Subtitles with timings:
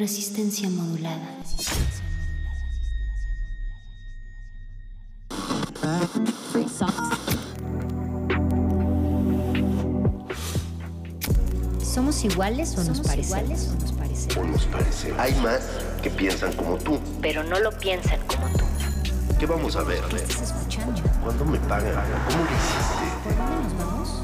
[0.00, 1.28] Resistencia modulada.
[11.84, 13.68] ¿Somos iguales o nos parecemos?
[14.38, 15.20] O nos parecemos.
[15.20, 15.68] Hay más
[16.02, 16.98] que piensan como tú.
[17.20, 18.64] Pero no lo piensan como tú.
[19.38, 20.02] ¿Qué vamos a ver?
[20.14, 21.02] ¿Estás escuchando?
[21.22, 21.92] ¿Cuándo me pagan?
[22.26, 23.04] ¿Cómo lo hiciste?
[23.22, 24.22] ¿Por dónde nos vamos?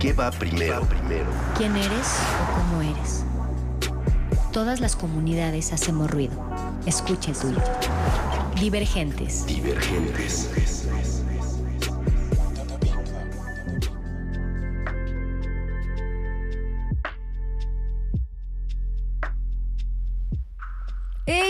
[0.00, 0.88] ¿Qué va primero?
[0.88, 1.26] primero?
[1.58, 3.26] ¿Quién eres o cómo eres?
[4.52, 6.34] Todas las comunidades hacemos ruido.
[6.84, 7.58] Escucha el tuyo.
[8.60, 9.46] Divergentes.
[9.46, 10.86] Divergentes.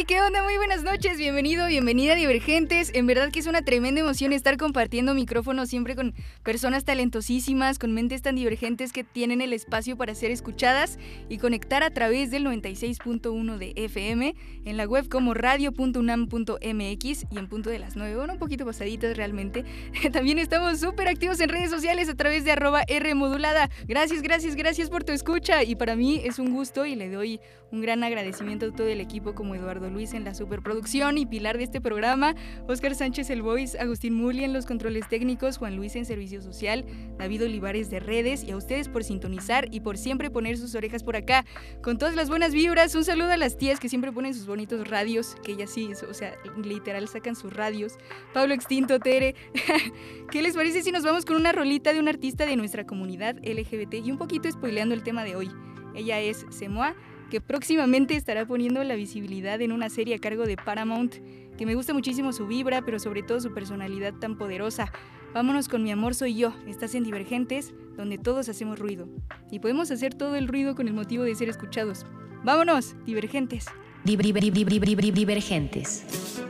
[0.02, 0.42] Hey, ¿qué onda?
[0.42, 2.91] Muy buenas noches, bienvenido, bienvenida Divergentes.
[2.92, 7.95] En verdad que es una tremenda emoción estar compartiendo micrófono siempre con personas talentosísimas, con
[7.95, 12.45] mentes tan divergentes que tienen el espacio para ser escuchadas y conectar a través del
[12.45, 14.34] 96.1 de FM,
[14.65, 19.16] en la web como radio.unam.mx y en punto de las 9, bueno, un poquito pasaditas
[19.16, 19.64] realmente.
[20.12, 23.70] También estamos súper activos en redes sociales a través de arroba Rmodulada.
[23.87, 27.39] Gracias, gracias, gracias por tu escucha y para mí es un gusto y le doy
[27.70, 31.59] un gran agradecimiento a todo el equipo como Eduardo Luis en la superproducción y pilar
[31.59, 32.35] de este programa,
[32.67, 36.84] Oscar Sánchez el Voice, Agustín Muli en los controles técnicos, Juan Luis en servicio social,
[37.19, 41.03] David Olivares de redes y a ustedes por sintonizar y por siempre poner sus orejas
[41.03, 41.45] por acá.
[41.83, 44.89] Con todas las buenas vibras, un saludo a las tías que siempre ponen sus bonitos
[44.89, 47.95] radios, que ellas sí, o sea, literal sacan sus radios.
[48.33, 49.34] Pablo Extinto, Tere.
[50.31, 53.37] ¿Qué les parece si nos vamos con una rolita de un artista de nuestra comunidad
[53.45, 55.51] LGBT y un poquito spoileando el tema de hoy?
[55.95, 56.95] Ella es Semoa
[57.33, 61.14] que próximamente estará poniendo la visibilidad en una serie a cargo de Paramount,
[61.56, 64.92] que me gusta muchísimo su vibra, pero sobre todo su personalidad tan poderosa.
[65.33, 69.08] Vámonos con Mi amor soy yo, estás en Divergentes, donde todos hacemos ruido.
[69.50, 72.05] Y podemos hacer todo el ruido con el motivo de ser escuchados.
[72.44, 73.64] Vámonos, Divergentes.
[74.05, 76.42] Divergentes.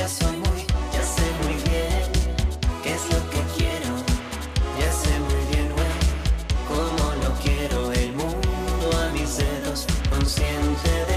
[0.00, 2.08] Ya soy muy, ya sé muy bien
[2.82, 3.92] qué es lo que quiero.
[4.78, 5.68] Ya sé muy bien,
[6.68, 11.09] cómo lo quiero el mundo a mis dedos, consciente del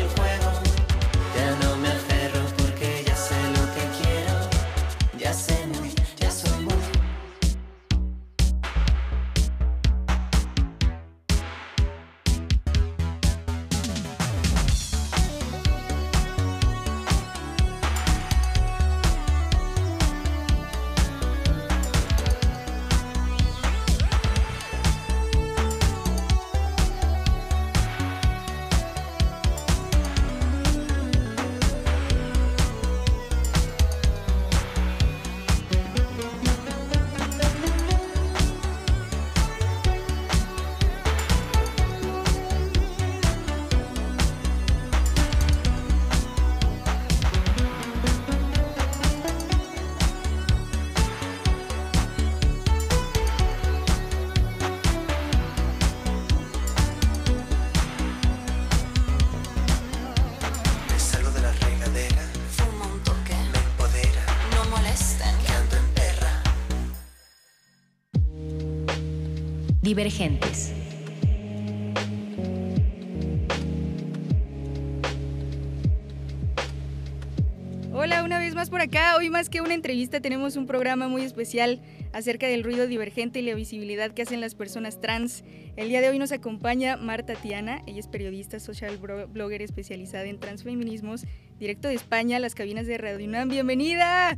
[69.94, 70.74] divergentes.
[77.94, 79.16] Hola, una vez más por acá.
[79.18, 81.80] Hoy más que una entrevista tenemos un programa muy especial
[82.12, 85.44] acerca del ruido divergente y la visibilidad que hacen las personas trans.
[85.76, 90.40] El día de hoy nos acompaña Marta Tiana, ella es periodista, social blogger especializada en
[90.40, 91.28] transfeminismos
[91.64, 93.48] directo de España, las cabinas de Radio UNAM.
[93.48, 94.38] ¡Bienvenida!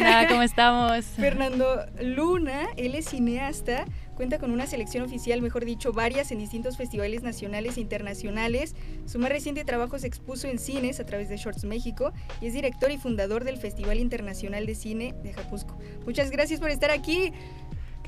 [0.00, 1.04] Hola, ¿cómo estamos?
[1.16, 3.84] Fernando Luna, él es cineasta,
[4.18, 8.74] Cuenta con una selección oficial, mejor dicho, varias en distintos festivales nacionales e internacionales.
[9.06, 12.52] Su más reciente trabajo se expuso en cines a través de Shorts México y es
[12.52, 15.78] director y fundador del Festival Internacional de Cine de Japusco.
[16.04, 17.32] Muchas gracias por estar aquí.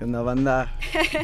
[0.01, 0.75] ¿Qué banda?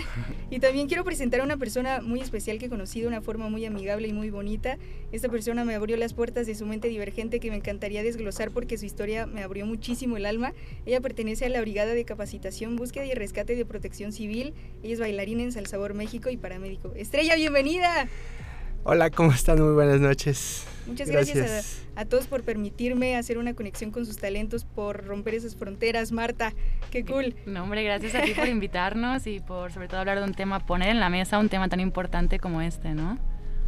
[0.50, 3.48] y también quiero presentar a una persona muy especial que he conocido de una forma
[3.48, 4.76] muy amigable y muy bonita.
[5.12, 8.76] Esta persona me abrió las puertas de su mente divergente que me encantaría desglosar porque
[8.76, 10.52] su historia me abrió muchísimo el alma.
[10.84, 14.52] Ella pertenece a la Brigada de Capacitación, Búsqueda y Rescate de Protección Civil.
[14.82, 16.92] Ella es bailarina en Salsabor México y paramédico.
[16.96, 18.08] Estrella, bienvenida.
[18.88, 19.60] Hola, ¿cómo están?
[19.60, 20.64] Muy buenas noches.
[20.86, 25.56] Muchas gracias, a, todos por permitirme hacer una conexión con sus talentos, por romper esas
[25.56, 26.12] fronteras.
[26.12, 26.52] Marta,
[26.92, 27.34] qué cool.
[27.46, 30.64] No, hombre, gracias a ti por invitarnos y por sobre todo hablar de un tema,
[30.64, 33.18] poner en la mesa un tema tan importante como este, ¿no?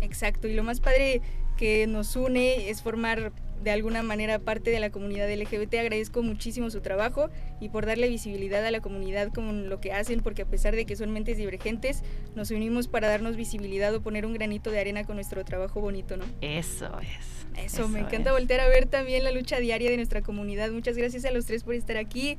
[0.00, 1.20] Exacto, y lo más padre
[1.56, 3.32] que nos une es formar
[3.62, 5.74] de alguna manera parte de la comunidad LGBT.
[5.74, 10.20] Agradezco muchísimo su trabajo y por darle visibilidad a la comunidad con lo que hacen,
[10.20, 12.02] porque a pesar de que son mentes divergentes,
[12.34, 16.16] nos unimos para darnos visibilidad o poner un granito de arena con nuestro trabajo bonito,
[16.16, 16.24] ¿no?
[16.40, 17.64] Eso es.
[17.64, 20.70] Eso, me encanta voltear a ver también la lucha diaria de nuestra comunidad.
[20.70, 22.38] Muchas gracias a los tres por estar aquí.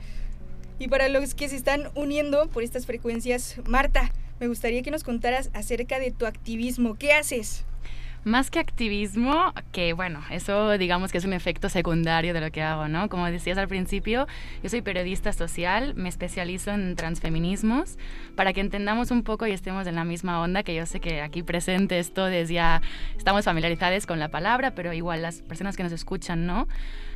[0.78, 5.04] Y para los que se están uniendo por estas frecuencias, Marta, me gustaría que nos
[5.04, 6.96] contaras acerca de tu activismo.
[6.96, 7.66] ¿Qué haces?
[8.26, 12.62] Más que activismo, que bueno, eso digamos que es un efecto secundario de lo que
[12.62, 13.08] hago, ¿no?
[13.08, 14.28] Como decías al principio,
[14.62, 17.98] yo soy periodista social, me especializo en transfeminismos,
[18.36, 21.22] para que entendamos un poco y estemos en la misma onda, que yo sé que
[21.22, 22.82] aquí presentes todos ya
[23.18, 26.68] estamos familiarizados con la palabra, pero igual las personas que nos escuchan, ¿no?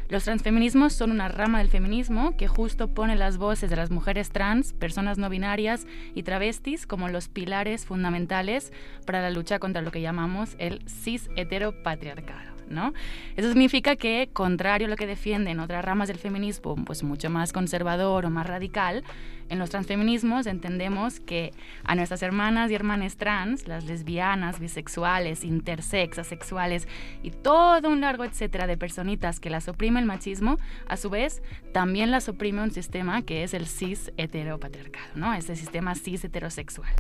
[0.10, 4.30] Los transfeminismos son una rama del feminismo que justo pone las voces de las mujeres
[4.30, 8.72] trans, personas no binarias y travestis como los pilares fundamentales
[9.06, 12.53] para la lucha contra lo que llamamos el cis heteropatriarcado.
[12.70, 12.94] ¿No?
[13.36, 17.54] Eso significa que, contrario a lo que defienden otras ramas del feminismo, pues mucho más
[17.54, 19.04] conservador o más radical,
[19.50, 21.52] en los transfeminismos entendemos que
[21.84, 26.88] a nuestras hermanas y hermanas trans, las lesbianas, bisexuales, intersex, asexuales
[27.22, 30.58] y todo un largo etcétera de personitas que las oprime el machismo,
[30.88, 35.34] a su vez también las oprime un sistema que es el cis heteropatriarcado, ¿no?
[35.34, 36.94] Ese sistema cis heterosexual.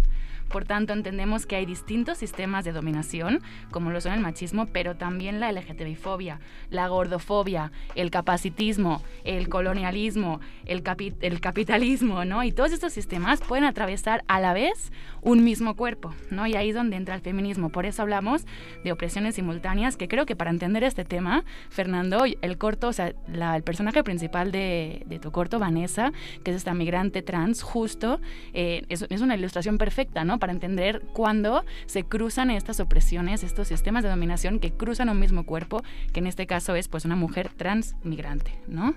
[0.49, 3.41] Por tanto, entendemos que hay distintos sistemas de dominación,
[3.71, 10.39] como lo son el machismo, pero también la LGTBI-fobia, la gordofobia, el capacitismo, el colonialismo,
[10.65, 10.83] el,
[11.21, 12.43] el capitalismo, ¿no?
[12.43, 14.91] Y todos estos sistemas pueden atravesar a la vez
[15.21, 16.45] un mismo cuerpo, ¿no?
[16.47, 17.69] Y ahí es donde entra el feminismo.
[17.69, 18.45] Por eso hablamos
[18.83, 23.13] de opresiones simultáneas, que creo que para entender este tema, Fernando, el corto, o sea,
[23.55, 26.11] el personaje principal de, tu corto, Vanessa,
[26.43, 28.19] que es esta migrante trans, justo,
[28.53, 30.32] eh, es, es una ilustración perfecta, ¿no?
[30.39, 35.45] Para entender cuándo se cruzan estas opresiones, estos sistemas de dominación que cruzan un mismo
[35.45, 38.95] cuerpo, que en este caso es pues una mujer trans migrante, ¿no?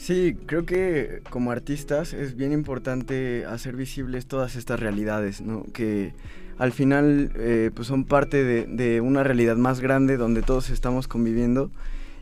[0.00, 5.64] Sí, creo que como artistas es bien importante hacer visibles todas estas realidades, ¿no?
[5.74, 6.14] Que
[6.56, 11.70] al final eh, pues son parte de, una realidad más grande donde todos estamos conviviendo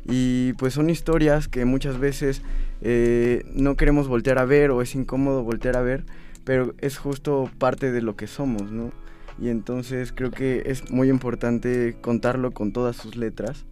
[0.04, 2.42] y pues son historias que muchas veces
[2.82, 6.04] eh, no queremos voltear a ver o es incómodo voltear a ver
[6.48, 8.90] pero es justo parte de lo que somos, ¿no?
[9.38, 13.66] Y entonces creo que es muy importante contarlo con todas sus letras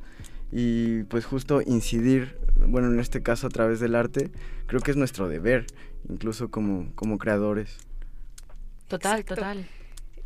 [0.53, 2.37] y pues justo incidir,
[2.69, 4.31] bueno, en este caso a través del arte,
[4.67, 5.65] creo que es nuestro deber,
[6.11, 7.79] incluso como, como creadores.
[8.89, 9.67] Total, total.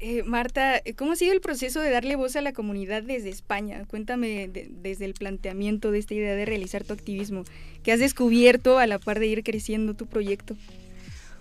[0.00, 3.84] Eh, Marta, ¿cómo sigue el proceso de darle voz a la comunidad desde España?
[3.86, 7.44] Cuéntame desde el planteamiento de esta idea de realizar tu activismo.
[7.84, 10.56] ¿Qué has descubierto a la par de ir creciendo tu proyecto?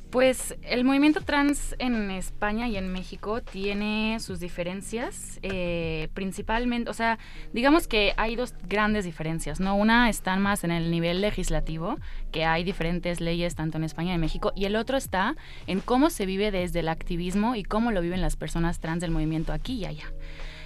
[0.09, 6.95] Pues el movimiento trans en España y en México tiene sus diferencias, eh, principalmente, o
[6.95, 7.19] sea,
[7.53, 9.75] digamos que hay dos grandes diferencias, ¿no?
[9.75, 11.99] Una está más en el nivel legislativo,
[12.31, 15.35] que hay diferentes leyes tanto en España y en México, y el otro está
[15.67, 19.11] en cómo se vive desde el activismo y cómo lo viven las personas trans del
[19.11, 20.11] movimiento aquí y allá.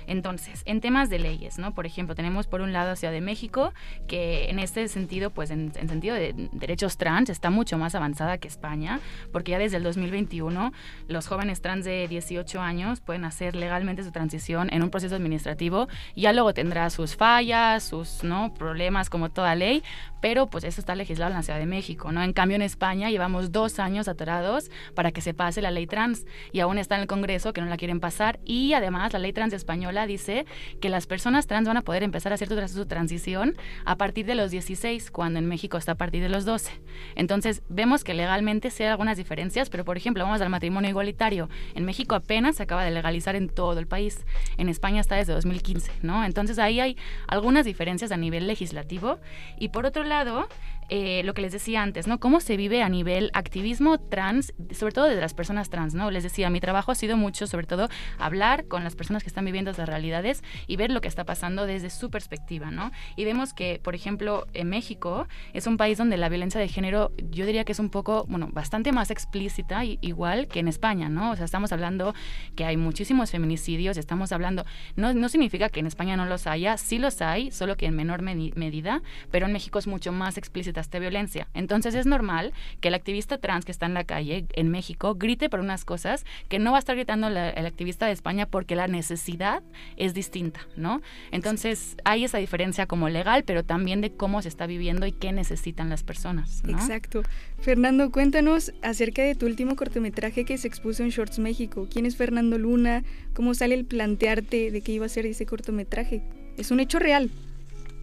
[0.07, 1.73] Entonces, en temas de leyes, ¿no?
[1.73, 3.73] Por ejemplo, tenemos por un lado Ciudad de México,
[4.07, 8.47] que en este sentido, pues en, sentido de derechos trans, está mucho más avanzada que
[8.47, 8.99] España,
[9.31, 10.71] porque ya desde el 2021
[11.07, 15.87] los jóvenes trans de 18 años pueden hacer legalmente su transición en un proceso administrativo,
[16.15, 18.53] y ya luego tendrá sus fallas, sus ¿no?
[18.53, 19.83] problemas como toda ley,
[20.21, 22.23] pero pues eso está legislado en la Ciudad de México, ¿no?
[22.23, 26.25] En cambio en España llevamos dos años atorados para que se pase la ley trans
[26.51, 29.33] y aún está en el Congreso que no la quieren pasar y además la ley
[29.33, 30.45] trans española española dice
[30.81, 34.35] que las personas trans van a poder empezar a hacer su transición a partir de
[34.35, 36.71] los 16, cuando en México está a partir de los 12.
[37.15, 41.49] Entonces, vemos que legalmente sí hay algunas diferencias, pero por ejemplo, vamos al matrimonio igualitario.
[41.75, 44.25] En México apenas se acaba de legalizar en todo el país.
[44.57, 46.25] En España está desde 2015, ¿no?
[46.25, 46.97] Entonces, ahí hay
[47.27, 49.19] algunas diferencias a nivel legislativo.
[49.59, 50.47] Y por otro lado,
[50.89, 52.19] eh, lo que les decía antes, ¿no?
[52.19, 56.11] Cómo se vive a nivel activismo trans, sobre todo de las personas trans, ¿no?
[56.11, 59.45] Les decía, mi trabajo ha sido mucho, sobre todo, hablar con las personas que están
[59.45, 62.91] viviendo esas realidades y ver lo que está pasando desde su perspectiva, ¿no?
[63.15, 67.11] Y vemos que, por ejemplo, en México es un país donde la violencia de género,
[67.31, 71.31] yo diría que es un poco, bueno, bastante más explícita, igual que en España, ¿no?
[71.31, 72.13] O sea, estamos hablando
[72.55, 76.77] que hay muchísimos feminicidios, estamos hablando, no, no significa que en España no los haya,
[76.77, 80.72] sí los hay, solo que en menor medida, pero en México es mucho más explícita
[80.99, 81.47] violencia.
[81.53, 85.49] Entonces es normal que el activista trans que está en la calle en México grite
[85.49, 88.87] por unas cosas que no va a estar gritando el activista de España porque la
[88.87, 89.63] necesidad
[89.97, 91.01] es distinta, ¿no?
[91.31, 95.31] Entonces hay esa diferencia como legal, pero también de cómo se está viviendo y qué
[95.31, 96.63] necesitan las personas.
[96.67, 97.23] Exacto.
[97.59, 101.87] Fernando, cuéntanos acerca de tu último cortometraje que se expuso en Shorts México.
[101.91, 103.03] ¿Quién es Fernando Luna?
[103.33, 106.21] ¿Cómo sale el plantearte de qué iba a ser ese cortometraje?
[106.57, 107.31] Es un hecho real.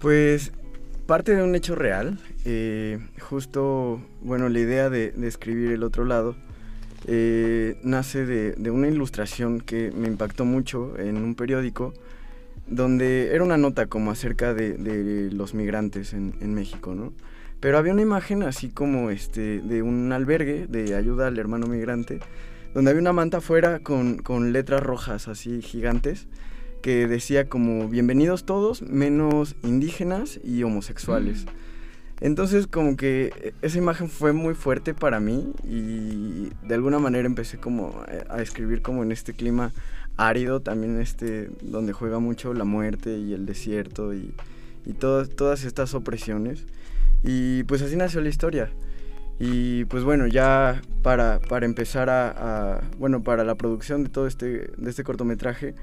[0.01, 0.53] Pues
[1.11, 2.21] parte de un hecho real.
[2.45, 6.37] Eh, justo, bueno, la idea de, escribir El otro lado
[7.09, 11.95] eh, nace de, una ilustración que me impactó mucho en un periódico,
[12.69, 17.13] donde era una nota como acerca de, los migrantes en, México, ¿no?
[17.59, 22.21] Pero había una imagen así como este, de un albergue de ayuda al hermano migrante,
[22.73, 26.29] donde había una manta afuera con, con letras rojas así gigantes
[26.81, 31.45] que decía como bienvenidos todos menos indígenas y homosexuales.
[31.45, 31.49] Mm.
[32.23, 37.59] Entonces como que esa imagen fue muy fuerte para mí y de alguna manera empecé
[37.59, 39.73] como a escribir como en este clima
[40.19, 44.35] árido, también este donde juega mucho la muerte y el desierto y,
[44.85, 46.67] y todas, todas estas opresiones.
[47.23, 48.71] Y pues así nació la historia.
[49.39, 52.29] Y pues bueno, ya para, para empezar a,
[52.77, 55.75] a, bueno, para la producción de todo este, de este cortometraje,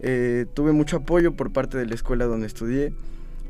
[0.00, 2.92] eh, tuve mucho apoyo por parte de la escuela donde estudié.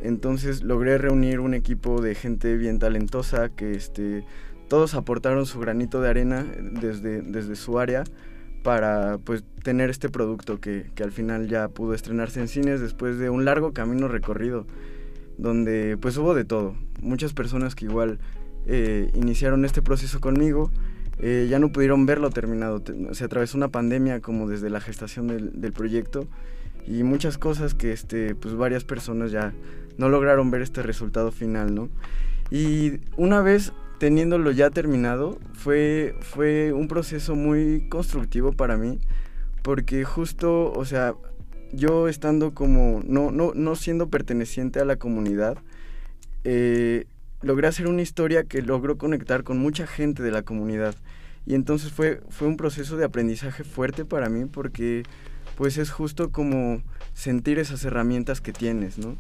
[0.03, 4.25] Entonces logré reunir un equipo de gente bien talentosa que este,
[4.69, 8.05] todos aportaron su granito de arena desde, desde su área
[8.63, 13.19] para pues, tener este producto que, que, al final ya pudo estrenarse en cines después
[13.19, 14.67] de un largo camino recorrido
[15.39, 16.75] donde pues hubo de todo.
[17.01, 18.19] Muchas personas que igual
[18.67, 20.71] eh, iniciaron este proceso conmigo
[21.19, 22.83] eh, ya no pudieron verlo terminado.
[23.13, 26.27] Se atravesó una pandemia como desde la gestación del, proyecto
[26.87, 29.55] y muchas cosas que este, pues varias personas ya
[29.97, 31.89] no lograron ver este resultado final, ¿no?
[32.51, 38.99] Y una vez teniéndolo ya terminado, fue, fue un proceso muy constructivo para mí,
[39.63, 41.15] porque justo, o sea,
[41.73, 45.57] yo estando como, no, no, no siendo perteneciente a la comunidad,
[46.45, 47.07] eh,
[47.45, 50.95] logré hacer una historia que logró conectar con mucha gente de la comunidad.
[51.47, 55.03] Y entonces fue, fue un proceso de aprendizaje fuerte para mí porque
[55.57, 56.83] pues es justo como
[57.13, 59.17] sentir esas herramientas que tienes, ¿no?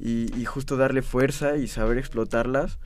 [0.00, 2.78] Y, justo darle fuerza y saber explotarlas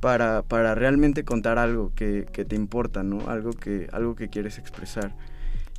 [0.00, 3.28] para, para realmente contar algo que, te importa, ¿no?
[3.28, 5.16] Algo que, algo que quieres expresar.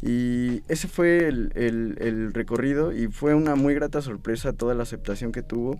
[0.01, 5.31] Y ese fue el, el, recorrido y fue una muy grata sorpresa toda la aceptación
[5.31, 5.79] que tuvo.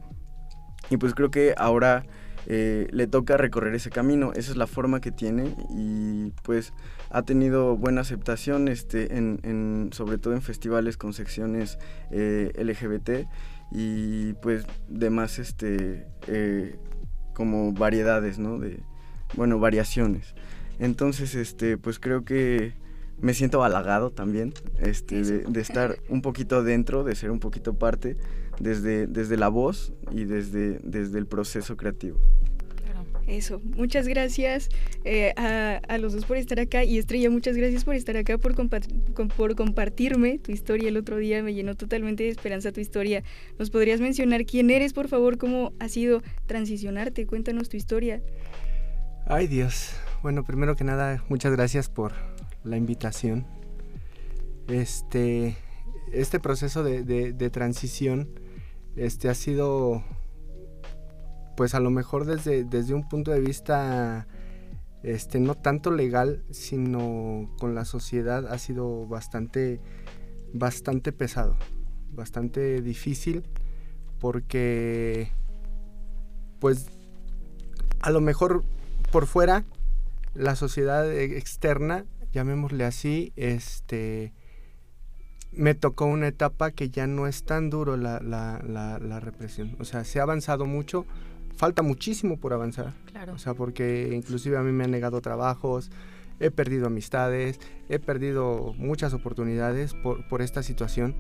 [0.90, 2.06] Y pues creo que ahora
[2.48, 4.32] eh, le toca recorrer ese camino.
[4.34, 6.74] Esa es la forma que tiene y pues
[7.10, 11.78] ha tenido buena aceptación, este, en, sobre todo en festivales con secciones
[12.10, 13.28] eh, LGBT
[13.72, 16.78] y pues demás este, eh,
[17.34, 18.58] como variedades, ¿no?
[18.58, 18.80] De,
[19.36, 20.36] bueno, variaciones.
[20.80, 22.74] Entonces, este, pues creo que
[23.20, 27.76] me siento halagado también este, de, de, estar un poquito dentro, de ser un poquito
[27.76, 28.18] parte
[28.62, 32.20] desde, desde la voz y desde, desde el proceso creativo.
[33.28, 34.70] Eso, muchas gracias
[35.06, 38.56] eh, a, los dos por estar acá y Estrella, muchas gracias por estar acá, por,
[39.38, 43.24] por compartirme tu historia el otro día, me llenó totalmente de esperanza tu historia.
[43.58, 45.38] ¿Nos podrías mencionar quién eres, por favor?
[45.38, 47.26] ¿Cómo ha sido transicionarte?
[47.26, 48.22] Cuéntanos tu historia.
[49.28, 52.12] Ay Dios, bueno, primero que nada, muchas gracias por
[52.66, 53.46] la invitación.
[54.68, 55.56] Este,
[56.12, 58.28] este proceso de, de transición
[58.96, 60.04] este ha sido
[61.56, 64.28] pues a lo mejor desde, desde un punto de vista
[65.04, 69.80] este no tanto legal sino con la sociedad ha sido bastante
[70.54, 71.58] bastante pesado
[72.12, 73.48] bastante difícil
[74.20, 75.32] porque
[76.60, 76.88] pues
[78.02, 78.64] a lo mejor
[79.12, 79.64] por fuera
[80.36, 84.34] la sociedad externa llamémosle así este
[85.52, 89.76] me tocó una etapa que ya no es tan duro la, la, la, la represión.
[89.80, 91.06] O sea, se ha avanzado mucho,
[91.56, 92.94] falta muchísimo por avanzar.
[93.06, 93.34] Claro.
[93.34, 95.92] O sea, porque inclusive a mí me han negado trabajos,
[96.40, 101.16] he perdido amistades, he perdido muchas oportunidades por, por esta situación.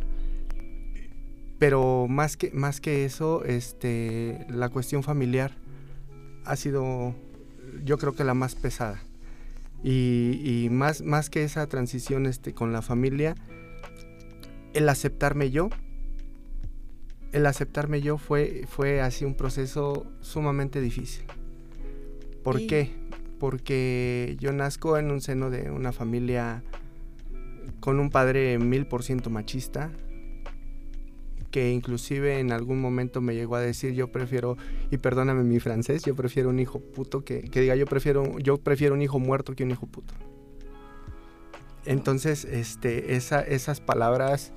[1.59, 5.51] Pero más que, más que eso, este, la cuestión familiar
[6.43, 7.13] ha sido,
[7.83, 9.00] yo creo que la más pesada.
[9.83, 13.35] Y, y más, más que esa transición este, con la familia,
[14.74, 15.70] el aceptarme yo,
[17.32, 21.24] el aceptarme yo fue, fue así un proceso sumamente difícil.
[22.44, 22.92] ¿Por qué?
[23.40, 26.63] Porque yo nazco en un seno de una familia
[27.80, 29.92] con un padre mil por ciento machista,
[31.51, 34.58] que inclusive en algún momento me llegó a decir yo prefiero,
[34.90, 38.58] y perdóname mi francés, yo prefiero un hijo puto que, que diga yo prefiero, yo
[38.58, 40.13] prefiero un hijo muerto que un hijo puto.
[41.86, 44.54] Entonces, este, esa- esas palabras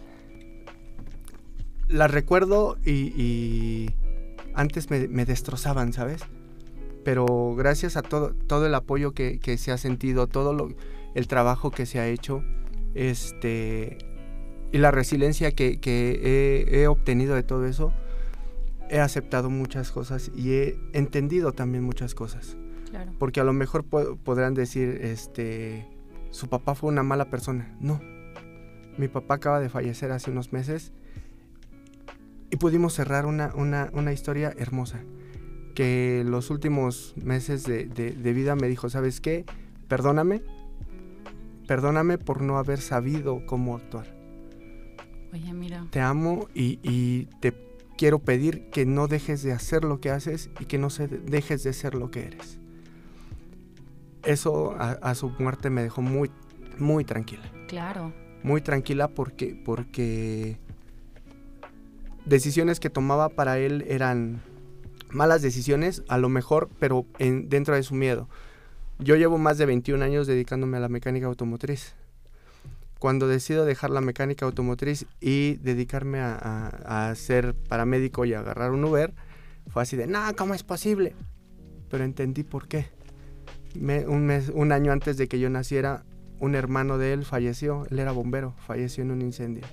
[1.88, 3.90] las recuerdo y, y
[4.54, 6.22] antes me, me destrozaban, ¿sabes?
[7.04, 10.74] Pero gracias a todo, todo el apoyo que, que se ha sentido, todo lo,
[11.14, 12.42] el trabajo que se ha hecho,
[12.94, 13.98] este,
[14.72, 16.20] y la resiliencia que, que
[16.70, 17.92] he, he obtenido de todo eso,
[18.90, 22.56] he aceptado muchas cosas y he entendido también muchas cosas.
[22.90, 23.12] Claro.
[23.18, 25.86] Porque a lo mejor po- podrán decir, este,
[26.30, 27.76] su papá fue una mala persona.
[27.80, 28.00] No.
[28.96, 30.92] Mi papá acaba de fallecer hace unos meses
[32.54, 35.00] y pudimos cerrar una, una, una historia hermosa.
[35.74, 39.44] Que los últimos meses de, de- de vida me dijo, ¿sabes qué?
[39.88, 40.40] Perdóname.
[41.66, 44.06] Perdóname por no haber sabido cómo actuar.
[45.32, 45.84] Oye, mira.
[45.90, 47.54] Te amo y, y te
[47.98, 51.64] quiero pedir que no dejes de hacer lo que haces y que no se dejes
[51.64, 52.60] de ser lo que eres.
[54.22, 56.30] Eso a, a su muerte me dejó muy,
[56.78, 57.50] muy tranquila.
[57.66, 58.12] Claro.
[58.44, 60.58] Muy tranquila porque, porque
[62.24, 64.40] decisiones que tomaba para él eran
[65.10, 68.28] malas decisiones, a lo mejor, pero en, dentro de su miedo.
[68.98, 71.94] Yo llevo más de 21 años dedicándome a la mecánica automotriz.
[72.98, 78.70] Cuando decido dejar la mecánica automotriz y dedicarme a, a- a ser paramédico y agarrar
[78.70, 79.12] un Uber,
[79.68, 81.14] fue así de, no, ¿cómo es posible?
[81.90, 82.86] Pero entendí por qué.
[83.76, 86.04] Un, mes, un año antes de que yo naciera,
[86.38, 89.64] un hermano de él falleció, él era bombero, falleció en un incendio.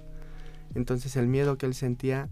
[0.76, 2.30] Entonces el miedo que él sentía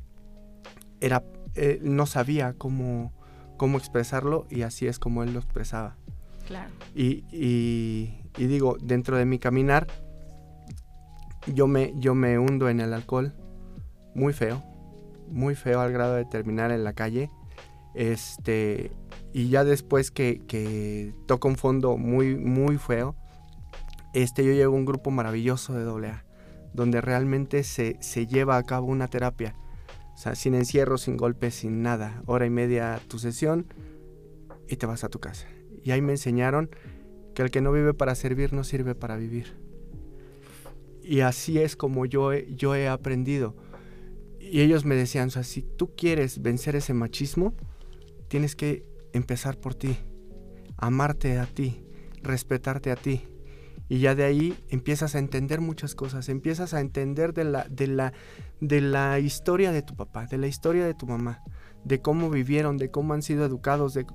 [1.01, 1.23] era,
[1.55, 3.13] eh, no sabía cómo,
[3.57, 5.95] cómo expresarlo y así es como él lo expresaba.
[6.47, 6.71] Claro.
[6.95, 9.87] Y, y- y digo, dentro de mi caminar,
[11.53, 13.33] yo me, yo me hundo en el alcohol,
[14.15, 14.63] muy feo,
[15.29, 17.29] muy feo al grado de terminar en la calle.
[17.95, 18.91] Este,
[19.33, 23.15] y ya después que, que toco un fondo muy, muy feo,
[24.13, 26.23] este, yo llevo a un grupo maravilloso de AA,
[26.73, 29.55] donde realmente se, se lleva a cabo una terapia.
[30.19, 32.23] O sea, sin encierro, sin golpes, sin nada.
[32.25, 33.73] Hora y media tu sesión
[34.67, 35.47] y te vas a tu casa.
[35.81, 36.71] Y ahí me enseñaron
[37.33, 39.55] que el que no vive para servir no sirve para vivir.
[41.01, 43.55] Y así es como yo he, yo he aprendido.
[44.41, 47.55] Y ellos me decían, o sea, si tú quieres vencer ese machismo,
[48.27, 49.99] tienes que empezar por ti,
[50.75, 51.85] amarte a ti,
[52.21, 53.29] respetarte a ti.
[53.87, 57.87] Y ya de ahí empiezas a entender muchas cosas, empiezas a entender de la, de
[57.87, 58.13] la,
[58.61, 61.41] de la historia de tu papá, de la historia de tu mamá,
[61.83, 64.05] de cómo vivieron, de cómo han sido educados, de,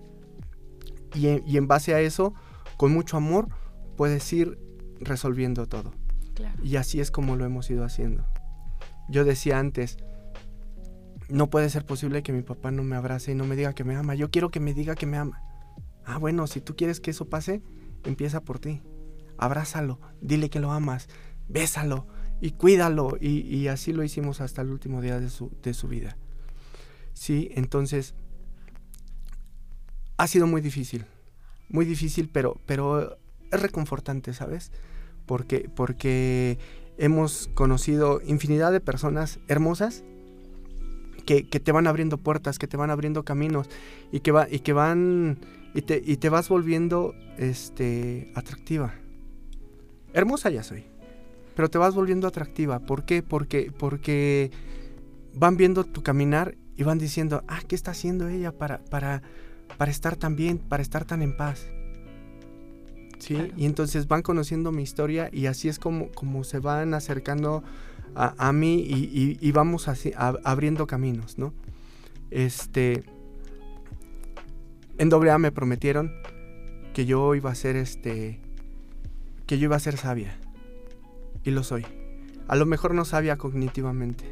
[1.15, 2.35] y, en, y en base a eso,
[2.77, 3.49] con mucho amor,
[3.97, 4.59] puedes ir
[5.01, 5.93] resolviendo todo.
[6.35, 6.63] Claro.
[6.63, 8.27] Y así es como lo hemos ido haciendo.
[9.09, 9.99] Yo decía antes,
[11.29, 13.85] no puede ser posible que mi papá no me abrace y no me diga que
[13.85, 14.15] me ama.
[14.15, 15.43] Yo quiero que me diga que me ama.
[16.05, 17.63] Ah, bueno, si tú quieres que eso pase,
[18.05, 18.83] empieza por ti.
[19.39, 21.09] Abrázalo, dile que lo amas,
[21.49, 22.07] bésalo
[22.41, 23.17] y cuídalo.
[23.21, 26.17] Y, y así lo hicimos hasta el último día de su, de su vida.
[27.13, 28.15] Sí, entonces
[30.17, 31.05] ha sido muy difícil.
[31.69, 33.19] Muy difícil, pero, pero
[33.51, 34.71] es reconfortante, ¿sabes?
[35.27, 36.59] Porque, porque
[36.99, 40.05] hemos conocido infinidad de personas hermosas
[41.27, 43.69] que, que te van abriendo puertas, que te van abriendo caminos
[44.13, 45.39] y que, va, y que van
[45.75, 48.95] y te, y te vas volviendo este, atractiva.
[50.13, 50.85] Hermosa ya soy,
[51.55, 52.81] pero te vas volviendo atractiva.
[52.81, 53.23] ¿Por qué?
[53.23, 54.51] Porque, porque
[55.35, 59.23] van viendo tu caminar y van diciendo, ah, ¿qué está haciendo ella para, para,
[59.79, 61.67] para estar tan bien, para estar tan en paz?
[63.19, 63.35] ¿sí?
[63.35, 63.53] Claro.
[63.57, 67.63] Y entonces van conociendo mi historia y así es como, como se van acercando
[68.15, 71.53] a, a mí y, y- y vamos así, a- abriendo caminos, ¿no?
[72.31, 73.05] Este,
[74.99, 76.13] en AA me prometieron
[76.93, 78.41] que yo iba a ser este,
[79.47, 80.37] que yo iba a ser sabia
[81.45, 81.87] y lo soy.
[82.49, 84.25] A lo mejor no sabia cognitivamente,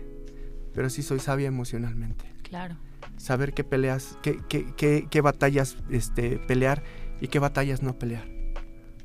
[0.75, 2.25] pero sí soy sabia emocionalmente.
[2.43, 2.77] Claro.
[3.17, 6.83] Saber qué peleas, qué, qué, qué, qué batallas este, pelear
[7.21, 8.25] y qué batallas no pelear.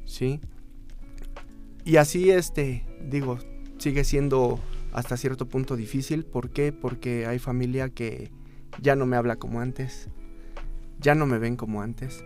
[0.06, 0.39] ¿Sí?
[1.86, 3.39] Y así, este, digo,
[3.78, 4.60] sigue siendo
[4.91, 6.26] hasta cierto punto difícil.
[6.26, 6.72] ¿Por qué?
[6.74, 8.32] Porque hay familia que
[8.82, 10.10] ya no me habla como antes,
[11.00, 12.24] ya no me ven como antes,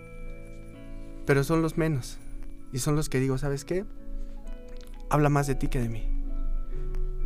[1.25, 2.17] pero son los menos.
[2.73, 3.85] Y son los que digo, ¿sabes qué?
[5.11, 6.07] Habla más de ti que de mí.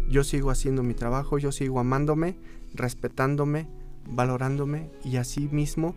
[0.10, 2.36] Yo sigo haciendo mi trabajo, yo sigo amándome,
[2.74, 3.68] respetándome,
[4.10, 5.96] valorándome y así mismo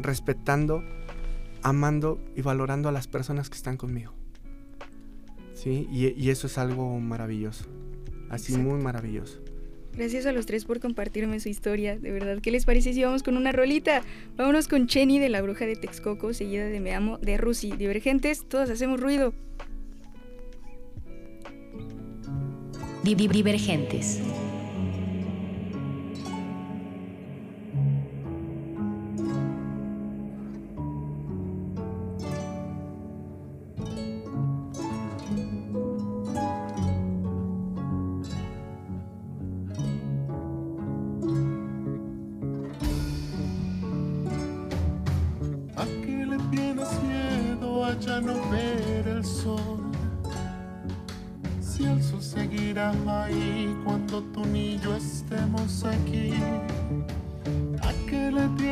[0.00, 0.84] respetando,
[1.62, 4.12] amando y valorando a las personas que están conmigo.
[5.52, 5.88] ¿Sí?
[5.90, 7.64] Y, y eso es algo maravilloso.
[8.30, 8.70] Así Exacto.
[8.70, 9.40] muy maravilloso.
[9.94, 12.38] Gracias a los tres por compartirme su historia, de verdad.
[12.40, 14.02] ¿Qué les parece si vamos con una rolita?
[14.36, 17.72] Vámonos con Chenny de la Bruja de Texcoco, seguida de Me Amo de Rusi.
[17.72, 19.34] Divergentes, todos hacemos ruido.
[23.14, 24.20] Divergentes.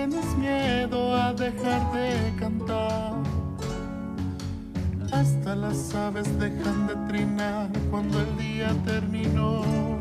[0.07, 3.14] Tienes miedo a dejar de cantar?
[5.11, 9.94] Hasta las aves dejan de trinar cuando el día terminó.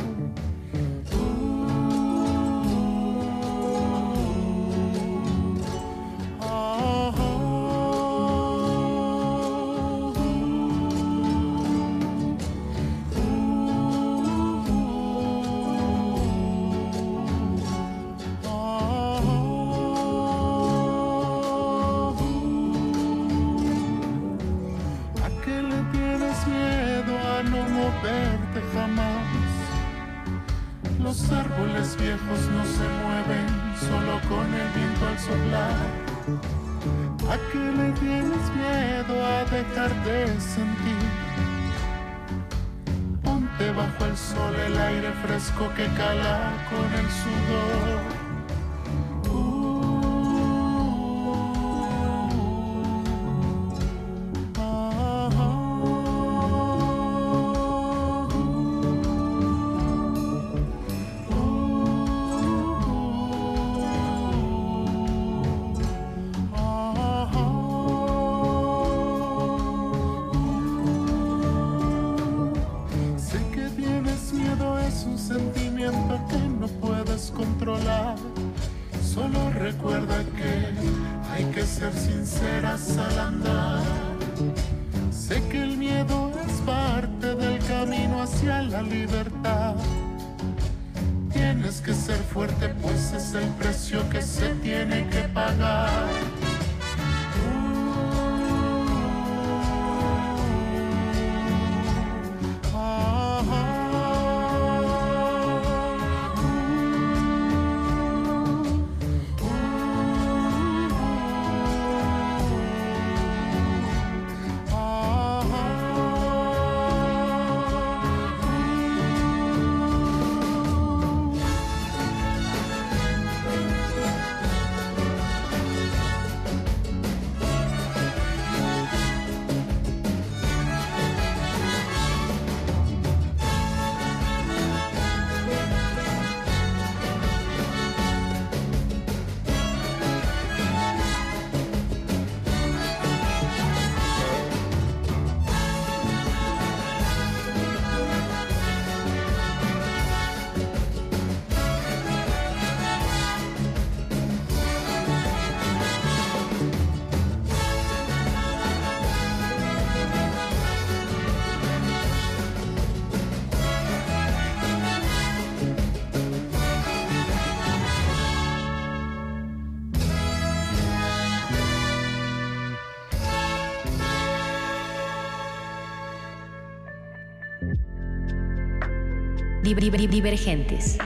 [179.76, 181.00] Divergentes.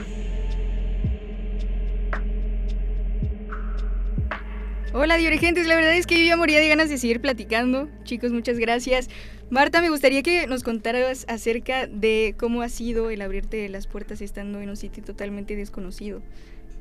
[4.92, 5.66] Hola, divergentes.
[5.66, 7.88] La verdad es que yo ya moría de ganas de seguir platicando.
[8.04, 9.08] Chicos, muchas gracias.
[9.48, 14.20] Marta, me gustaría que nos contaras acerca de cómo ha sido el abrirte las puertas
[14.20, 16.20] estando en un sitio totalmente desconocido.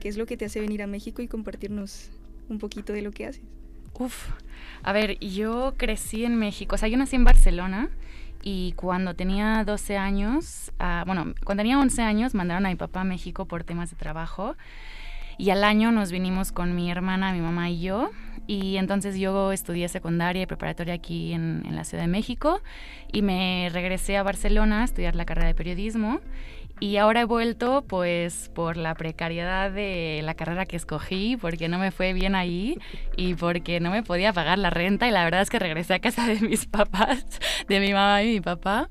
[0.02, 2.10] ¿Qué es lo que te hace venir a México y compartirnos
[2.50, 3.44] un poquito de lo que haces?
[3.98, 4.30] Uf,
[4.84, 7.90] a ver, yo crecí en México, o sea, yo nací en Barcelona
[8.50, 13.02] y cuando tenía 12 años, ah, bueno, cuando tenía 11 años mandaron a mi papá
[13.02, 14.56] a México por temas de trabajo
[15.38, 18.10] y al año nos vinimos con mi hermana, mi mamá y yo.
[18.48, 22.62] Y entonces yo estudié secundaria y preparatoria aquí en, en la Ciudad de México
[23.12, 26.22] y me regresé a Barcelona a estudiar la carrera de periodismo
[26.80, 31.80] y ahora he vuelto pues por la precariedad de la carrera que escogí, porque no
[31.80, 32.78] me fue bien ahí
[33.16, 36.00] y porque no me podía pagar la renta y la verdad es que regresé a
[36.00, 37.26] casa de mis papás,
[37.68, 38.90] de mi mamá y mi papá.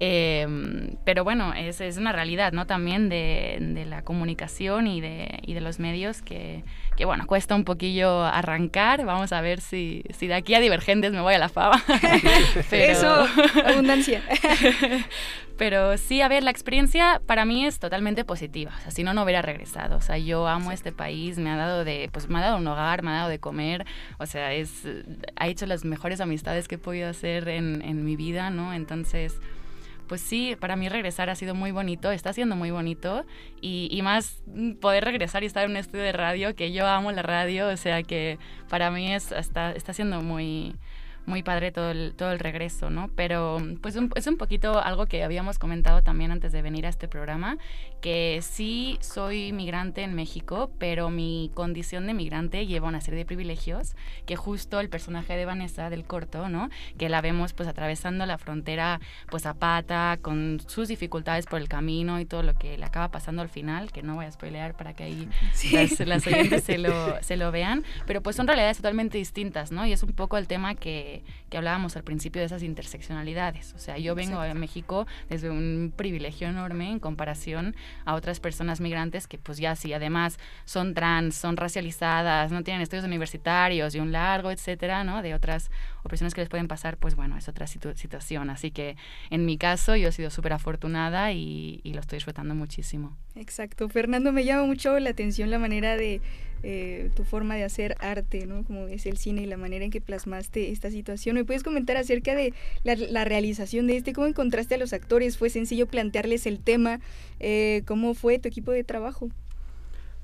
[0.00, 2.66] Em, pero bueno, es, es, una realidad, ¿no?
[2.66, 6.62] También de, de la comunicación y de, y de los medios que,
[6.96, 9.04] que, bueno, cuesta un poquillo arrancar.
[9.04, 11.82] Vamos a ver si, si de aquí a Divergentes me voy a la fama.
[12.70, 12.92] pero...
[12.92, 13.26] Eso,
[13.64, 14.22] abundancia.
[15.58, 18.72] pero sí, a ver, la experiencia para mí es totalmente positiva.
[18.78, 19.96] O sea, si no, no hubiera regresado.
[19.96, 22.66] O sea, yo amo este país, me ha dado de, pues me ha dado un
[22.68, 23.84] hogar, me ha dado de comer.
[24.18, 24.84] O sea, es,
[25.34, 28.72] ha hecho las mejores amistades que he podido hacer en, en mi vida, ¿no?
[28.72, 29.40] Entonces
[30.08, 33.24] pues sí, para mí regresar ha sido muy bonito, está siendo muy bonito
[33.60, 34.42] y, más
[34.80, 37.76] poder regresar y estar en un estudio de radio, que yo amo la radio, o
[37.76, 40.74] sea que para mí es, está, está siendo muy,
[41.28, 43.10] muy padre todo el, todo el regreso, ¿no?
[43.14, 46.88] Pero pues un, es un poquito algo que habíamos comentado también antes de venir a
[46.88, 47.58] este programa,
[48.00, 53.26] que sí soy migrante en México, pero mi condición de migrante lleva una serie de
[53.26, 53.94] privilegios,
[54.26, 56.70] que justo el personaje de Vanessa del corto, ¿no?
[56.96, 61.68] Que la vemos pues atravesando la frontera pues a pata, con sus dificultades por el
[61.68, 64.74] camino y todo lo que le acaba pasando al final, que no voy a spoilear
[64.74, 65.70] para que ahí sí.
[65.72, 66.90] las, las oyentes se lo,
[67.22, 69.84] se lo vean, pero pues son realidades totalmente distintas, ¿no?
[69.84, 71.17] Y es un poco el tema que
[71.50, 73.74] que, hablábamos al principio de esas interseccionalidades.
[73.74, 74.50] O sea, yo vengo Exacto.
[74.50, 79.74] a México desde un privilegio enorme en comparación a otras personas migrantes que pues ya
[79.76, 85.22] sí, además son trans, son racializadas, no tienen estudios universitarios y un largo, etcétera, ¿no?
[85.22, 85.70] De otras
[86.02, 88.50] opresiones que les pueden pasar, pues bueno, es otra situ situación.
[88.50, 88.96] Así que
[89.30, 93.16] en mi caso yo he sido súper afortunada y, y lo estoy disfrutando muchísimo.
[93.34, 93.88] Exacto.
[93.88, 96.20] Fernando, me llama mucho la atención la manera de
[96.62, 98.64] eh, tu forma de hacer arte, ¿no?
[98.64, 101.36] Como es el cine y la manera en que plasmaste esta situación.
[101.36, 102.52] ¿Me puedes comentar acerca de
[102.84, 104.12] la, realización de este?
[104.12, 105.38] ¿Cómo encontraste a los actores?
[105.38, 107.00] ¿Fue sencillo plantearles el tema?
[107.40, 109.30] Eh, ¿Cómo fue tu equipo de trabajo?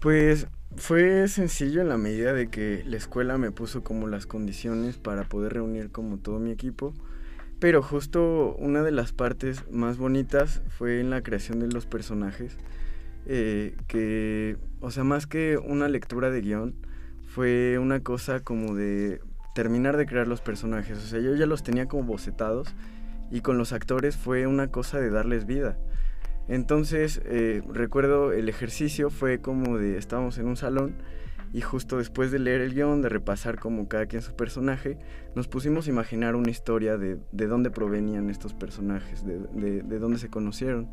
[0.01, 4.99] Pues fue sencillo en la medida de que la escuela me puso como las condiciones
[4.99, 6.94] para poder reunir como todo mi equipo.
[7.61, 12.59] Pero justo una de las partes más bonitas fue en la creación de los personajes
[13.27, 16.75] eh, que, o sea, más que una lectura de guion,
[17.27, 19.23] fue una cosa como de
[19.55, 20.99] terminar de crear los personajes.
[20.99, 22.75] O sea, yo ya los tenía como bocetados
[23.31, 25.79] y con los actores fue una cosa de darles vida.
[26.49, 30.97] Entonces, eh, recuerdo el ejercicio fue como de, estábamos en un salón
[31.55, 34.99] y justo después de leer el guion, de repasar como cada quien su personaje,
[35.35, 39.99] nos pusimos a imaginar una historia de, de dónde provenían estos personajes, de, de, de
[39.99, 40.90] dónde se conocieron.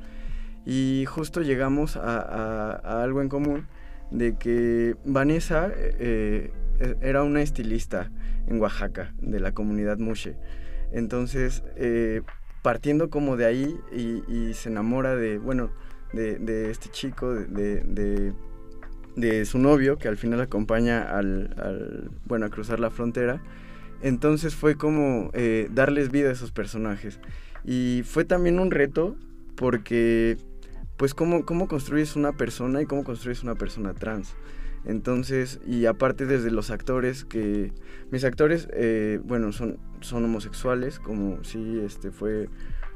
[0.65, 3.67] Y justo llegamos a, a, a algo en común
[4.11, 6.51] de que Vanessa eh,
[7.01, 8.11] era una estilista
[8.47, 10.35] en Oaxaca, de la comunidad Mushe.
[10.91, 12.21] Entonces, eh,
[12.61, 15.71] partiendo como de ahí y, se enamora de, bueno,
[16.13, 18.33] de, este chico, de,
[19.15, 23.41] de, su novio, que al final acompaña al, bueno, a cruzar la frontera.
[24.01, 27.19] Entonces fue como eh, darles vida a esos personajes.
[27.63, 29.15] Y fue también un reto
[29.55, 30.37] porque
[31.01, 34.35] pues cómo, cómo construyes una persona y cómo construyes una persona trans.
[34.85, 37.73] Entonces, y aparte desde los actores, que
[38.11, 42.49] mis actores, eh, bueno, son, son homosexuales, como sí, este, fue,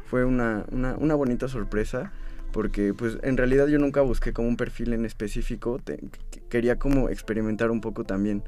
[0.03, 2.11] fue una, una, una, bonita sorpresa,
[2.51, 5.81] porque pues en realidad yo nunca busqué como un perfil en específico,
[6.47, 8.43] quería como experimentar un poco también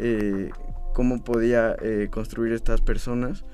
[0.00, 0.50] eh,
[0.94, 3.44] cómo podía eh, construir estas personas,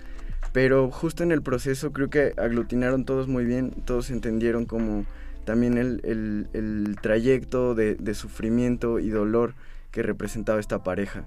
[0.55, 5.05] pero justo en el proceso creo que aglutinaron todos muy bien, todos entendieron como
[5.45, 9.55] también el, el, el trayecto de, de, sufrimiento y dolor
[9.91, 11.27] que representaba esta pareja.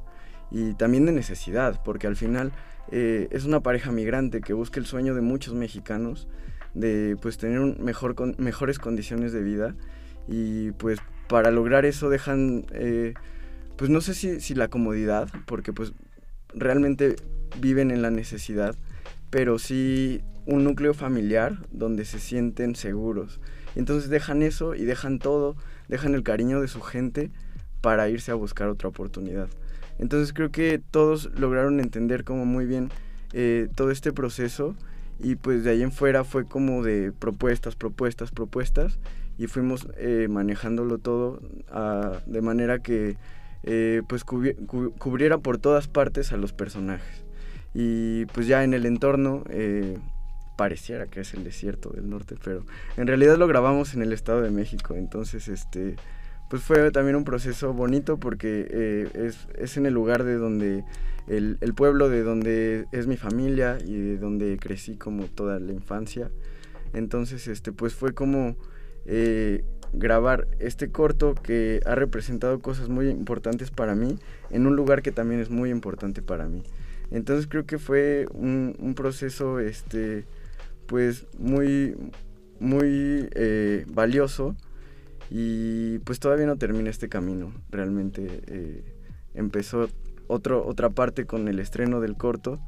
[0.51, 2.51] Y también de necesidad, porque al final
[2.91, 6.27] eh, es una pareja migrante que busca el sueño de muchos mexicanos
[6.75, 9.75] de pues tener un mejor con, mejores condiciones de vida
[10.27, 13.13] y pues para lograr eso dejan eh,
[13.75, 15.93] pues no sé si, si la comodidad porque pues
[16.53, 17.15] realmente
[17.59, 18.75] viven en la necesidad
[19.31, 23.39] pero sí un núcleo familiar donde se sienten seguros
[23.75, 25.55] entonces dejan eso y dejan todo,
[25.87, 27.31] dejan el cariño de su gente
[27.81, 29.47] para irse a buscar otra oportunidad.
[29.99, 32.89] Entonces creo que todos lograron entender como muy bien
[33.33, 34.75] eh, todo este proceso
[35.19, 38.99] y pues de ahí en fuera fue como de propuestas, propuestas, propuestas
[39.37, 43.17] y fuimos eh, manejándolo todo ah, de manera que
[43.63, 47.23] eh, pues cubriera por todas partes a los personajes.
[47.73, 49.97] Y pues ya en el entorno eh,
[50.55, 52.65] pareciera que es el desierto del norte, pero
[52.97, 55.95] en realidad lo grabamos en el Estado de México, entonces este
[56.49, 60.83] pues fue también un proceso bonito porque es, es, en el lugar de donde
[61.27, 65.73] el, el, pueblo de donde es mi familia y de donde crecí como toda la
[65.73, 66.29] infancia
[66.95, 68.55] entonces este pues fue como
[69.05, 69.63] eh,
[69.93, 74.17] grabar este corto que ha representado cosas muy importantes para mí
[74.49, 76.63] en un lugar que también es muy importante para mí.
[77.11, 80.25] Entonces creo que fue un, proceso este
[80.87, 81.95] pues muy
[82.59, 84.55] muy eh, valioso
[85.29, 87.53] y pues todavía no termina este camino.
[87.69, 88.83] Realmente eh,
[89.33, 89.89] empezó
[90.27, 92.59] otro, otra parte con el estreno del corto,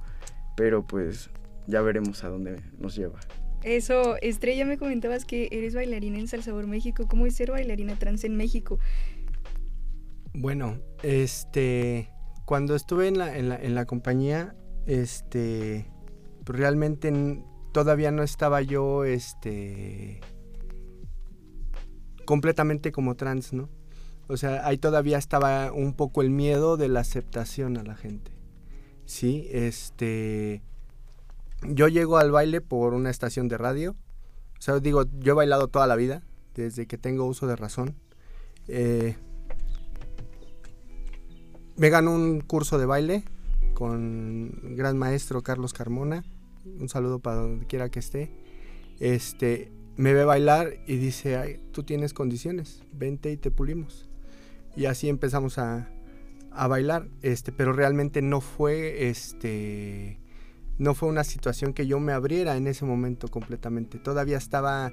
[0.55, 1.29] pero pues
[1.67, 3.19] ya veremos a dónde nos lleva.
[3.63, 7.07] Eso, Estrella, me comentabas que eres bailarina en Salsabor México.
[7.07, 8.79] ¿Cómo es ser bailarina trans en México?
[10.33, 12.11] Bueno, este,
[12.45, 15.87] cuando estuve en la, en la, compañía, este,
[16.45, 17.11] pues realmente
[17.77, 20.19] todavía no estaba yo, este,
[22.25, 23.69] completamente como trans, ¿no?
[24.27, 28.31] O sea, ahí todavía estaba un poco el miedo de la aceptación a la gente.
[29.05, 30.63] Sí, este,
[31.61, 33.91] yo llego al baile por una estación de radio.
[34.57, 36.23] O sea, digo, yo he bailado toda la vida,
[36.55, 37.95] desde que tengo uso de razón.
[38.67, 39.17] Eh,
[41.75, 43.23] me gano un curso de baile
[43.75, 46.23] con el gran maestro Carlos Carmona.
[46.79, 48.31] Un saludo para donde quiera que esté.
[48.99, 54.09] Este, me ve bailar y dice, Ay, tú tienes condiciones, vente y te pulimos.
[54.75, 55.89] Y así empezamos a,
[56.51, 60.19] a bailar, este, pero realmente no fue este
[60.77, 63.97] no fue una situación que yo me abriera en ese momento completamente.
[63.97, 64.91] Todavía estaba,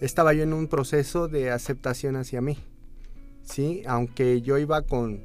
[0.00, 2.56] estaba yo en un proceso de aceptación hacia mí.
[3.42, 3.82] ¿sí?
[3.86, 5.22] Aunque yo iba con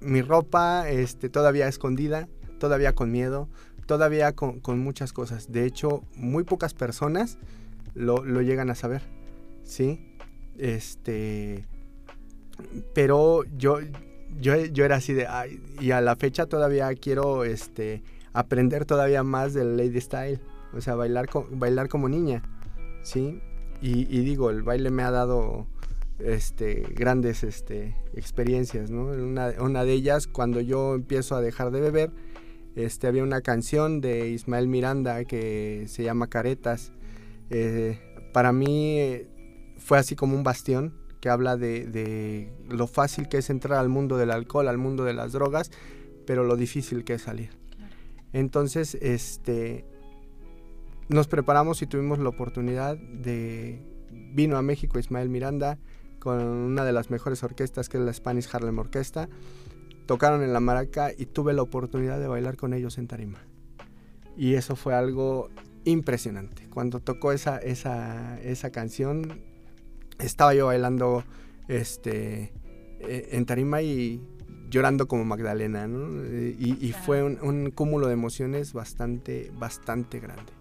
[0.00, 3.48] mi ropa este, todavía escondida, todavía con miedo,
[3.86, 5.50] todavía con, muchas cosas.
[5.50, 7.38] De hecho, muy pocas personas
[7.94, 9.02] lo, llegan a saber.
[9.64, 10.00] ¿sí?
[10.58, 11.64] Este,
[12.94, 13.78] pero yo,
[14.40, 15.26] yo, yo era así de,
[15.80, 20.40] y a la fecha todavía quiero este, aprender todavía más del lady style,
[20.74, 22.42] o sea, bailar, bailar como niña,
[23.02, 23.40] ¿sí?
[23.80, 25.66] Y, digo, el baile me ha dado
[26.18, 29.04] este, grandes este, experiencias, ¿no?
[29.06, 32.10] Una, de ellas, cuando yo empiezo a dejar de beber,
[32.76, 36.92] este, había una canción de Ismael Miranda que se llama Caretas.
[37.50, 37.98] Eh,
[38.32, 39.28] para mí eh,
[39.78, 43.88] fue así como un bastión que habla de, de, lo fácil que es entrar al
[43.88, 45.70] mundo del alcohol, al mundo de las drogas,
[46.26, 47.50] pero lo difícil que es salir.
[48.32, 49.86] Entonces, este,
[51.08, 53.80] nos preparamos y tuvimos la oportunidad de...
[54.10, 55.78] Vino a México Ismael Miranda
[56.18, 59.28] con una de las mejores orquestas que es la Spanish Harlem Orquesta.
[60.06, 63.38] Tocaron en la maraca y tuve la oportunidad de bailar con ellos en tarima.
[64.36, 65.50] Y eso fue algo
[65.84, 66.68] impresionante.
[66.68, 69.40] Cuando tocó esa, esa, esa canción,
[70.18, 71.24] estaba yo bailando
[71.68, 72.52] este,
[73.00, 74.22] eh, en tarima y
[74.70, 76.24] llorando como Magdalena, ¿no?
[76.26, 80.52] Y, fue un, cúmulo de emociones bastante, bastante grande.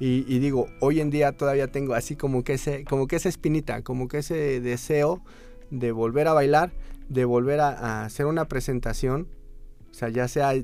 [0.00, 3.82] Y, digo, hoy en día todavía tengo así como que, ese, como que esa espinita,
[3.82, 5.22] como que ese deseo
[5.70, 6.72] de volver a bailar,
[7.08, 9.28] de volver a, hacer una presentación,
[9.90, 10.54] o sea, ya sea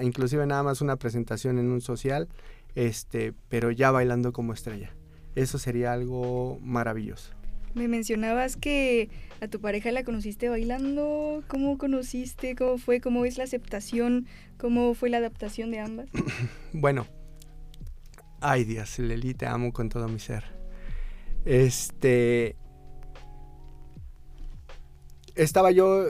[0.00, 2.28] inclusive nada más una presentación en un social,
[2.74, 4.94] este, pero ya bailando como estrella.
[5.34, 7.32] Eso sería algo maravilloso.
[7.74, 11.44] Me mencionabas que a tu pareja la conociste bailando.
[11.48, 12.56] ¿Cómo conociste?
[12.56, 13.00] ¿Cómo fue?
[13.00, 14.26] ¿Cómo es la aceptación?
[14.58, 16.08] ¿Cómo fue la adaptación de ambas?
[16.72, 17.06] bueno.
[18.40, 20.44] Ay, Dios, Leli, te amo con todo mi ser.
[21.44, 22.56] Este.
[25.38, 26.08] Estaba yo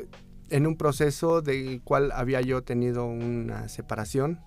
[0.48, 4.40] en un proceso del cual había yo tenido una separación,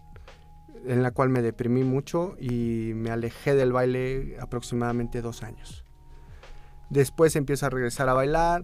[0.88, 5.86] en la cual me deprimí mucho y me alejé del baile aproximadamente dos años.
[6.90, 8.64] Después empiezo a regresar a bailar,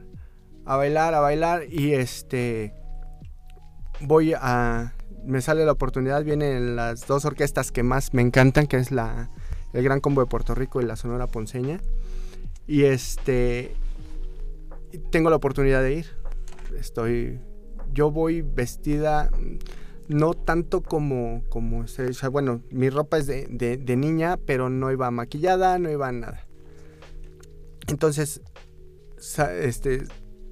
[0.65, 2.73] a bailar, a bailar y este
[4.01, 8.77] voy a me sale la oportunidad, vienen las dos orquestas que más me encantan, que
[8.77, 9.29] es la
[9.73, 11.79] el Gran Combo de Puerto Rico y la Sonora Ponceña.
[12.65, 13.75] Y este
[15.11, 16.05] tengo la oportunidad de ir.
[16.77, 17.39] Estoy
[17.93, 19.31] yo voy vestida
[20.07, 21.85] no tanto como como
[22.31, 26.47] bueno, mi ropa es de, de niña, pero no iba maquillada, no iba nada.
[27.87, 28.41] Entonces,
[29.61, 30.03] este,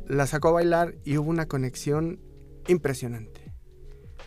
[0.07, 2.19] la sacó a bailar y hubo una conexión
[2.67, 3.53] impresionante.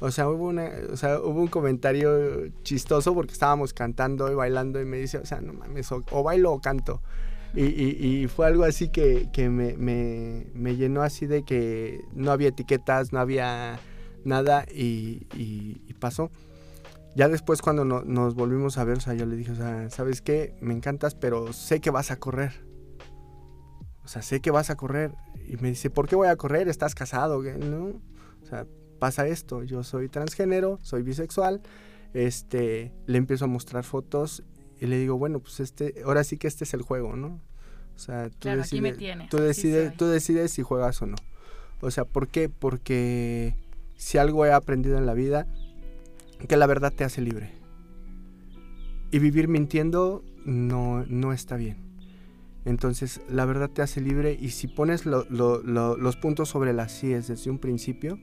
[0.01, 4.81] O sea, hubo una, o sea, hubo un comentario chistoso porque estábamos cantando y bailando
[4.81, 7.03] y me dice, o sea, no mames, o bailo o canto.
[7.55, 13.79] Y, fue algo así que, me, llenó así de que no había etiquetas, no había
[14.25, 15.27] nada y,
[16.01, 16.31] pasó.
[17.17, 19.53] Ya después cuando no- nos volvimos a ver, yo le dije,
[19.91, 20.55] ¿sabes qué?
[20.61, 22.53] Me encantas, pero sé que vas a correr.
[24.05, 25.15] O sea, sé que vas a correr.
[25.47, 26.69] Y me dice, ¿por qué voy a correr?
[26.69, 27.43] ¿Estás casado?
[27.43, 28.01] No.
[28.43, 28.67] O sea,
[28.99, 29.65] pasa esto.
[29.65, 31.61] Yo soy transgénero, soy bisexual.
[32.15, 34.45] Este, le empiezo a mostrar fotos
[34.81, 37.41] y le digo, bueno, pues este, ahora sí que este es el juego, ¿no?
[37.97, 41.17] O sea, tú Claro, aquí me decides, tú decides, tú decides si juegas o no.
[41.81, 42.49] O sea, ¿por qué?
[42.49, 43.55] Porque
[43.97, 45.47] si algo he aprendido en la vida,
[46.49, 47.53] que la verdad te hace libre.
[49.11, 51.79] Y vivir mintiendo no, no está bien.
[52.65, 56.73] Entonces, la verdad te hace libre y si pones lo- lo- lo- los puntos sobre
[56.73, 58.19] las síes desde un principio,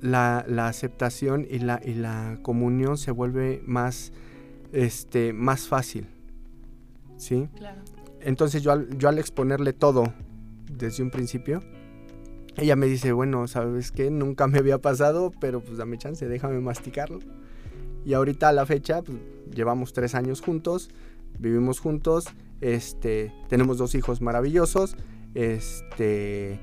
[0.00, 4.12] la, la aceptación y la, y la comunión se vuelve más,
[4.72, 6.06] este, más fácil.
[7.16, 7.48] ¿Sí?
[7.56, 7.82] Claro.
[8.20, 10.12] Entonces yo al, yo al exponerle todo
[10.70, 11.60] desde un principio,
[12.56, 14.10] ella me dice, bueno, ¿sabes qué?
[14.10, 17.20] Nunca me había pasado, pero pues dame chance, déjame masticarlo.
[18.04, 19.18] Y ahorita a la fecha, pues,
[19.54, 20.90] llevamos tres años juntos,
[21.38, 22.26] vivimos juntos,
[22.60, 24.96] este, tenemos dos hijos maravillosos,
[25.34, 26.58] este,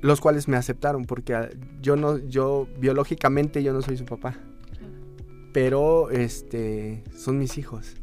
[0.00, 1.48] los cuales me aceptaron, porque ah,
[1.80, 4.38] yo no, yo biológicamente yo no soy su papá,
[5.52, 7.96] pero este, son mis hijos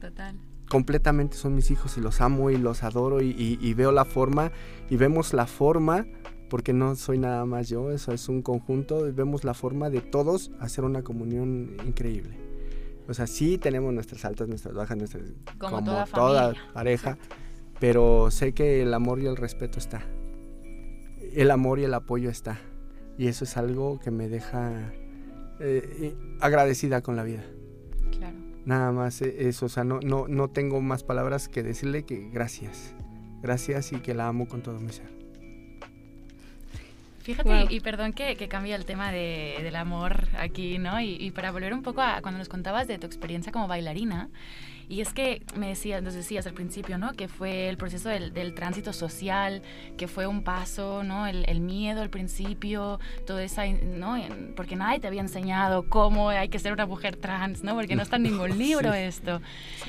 [0.00, 0.36] Total.
[0.68, 4.04] completamente son mis hijos y los amo y los adoro y, y- y veo la
[4.04, 4.52] forma
[4.90, 6.06] y vemos la forma,
[6.50, 10.00] porque no soy nada más yo, eso es un conjunto, y vemos la forma de
[10.00, 12.38] todos hacer una comunión increíble.
[13.06, 15.24] O sea, sí tenemos nuestras altas, nuestras bajas, nuestras,
[15.58, 17.18] Como toda pareja,
[17.80, 20.02] pero sé que el amor y el respeto está.
[21.34, 22.58] El amor y el apoyo está.
[23.18, 24.92] Y eso es algo que me deja
[25.60, 27.44] eh, agradecida con la vida.
[28.10, 28.36] Claro.
[28.64, 32.28] Nada más eh, eso, o sea, no, no, no tengo más palabras que decirle que
[32.30, 32.94] gracias.
[33.42, 35.08] Gracias y que la amo con todo mi ser.
[37.22, 37.66] Fíjate, Wow.
[37.68, 40.98] y perdón que, que cambie el tema de- del amor aquí, ¿no?
[41.00, 44.30] Y, y para volver un poco a cuando nos contabas de tu experiencia como bailarina,
[44.88, 47.12] y es que me decías, nos decías al principio, ¿no?
[47.12, 49.62] Que fue el proceso del, del tránsito social,
[49.98, 51.26] que fue un paso, ¿no?
[51.26, 54.16] El, el miedo al principio, todo esa, ¿no?
[54.56, 57.74] Porque nadie te había enseñado cómo hay que ser una mujer trans, ¿no?
[57.74, 59.42] Porque no está en ningún libro esto.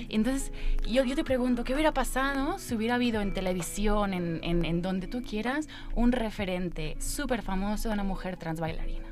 [0.10, 0.52] Entonces,
[0.86, 4.82] yo, yo te pregunto, ¿qué hubiera pasado si hubiera habido en televisión, en, en, en
[4.82, 9.06] donde tú quieras, un referente súper famoso de una mujer trans bailarina?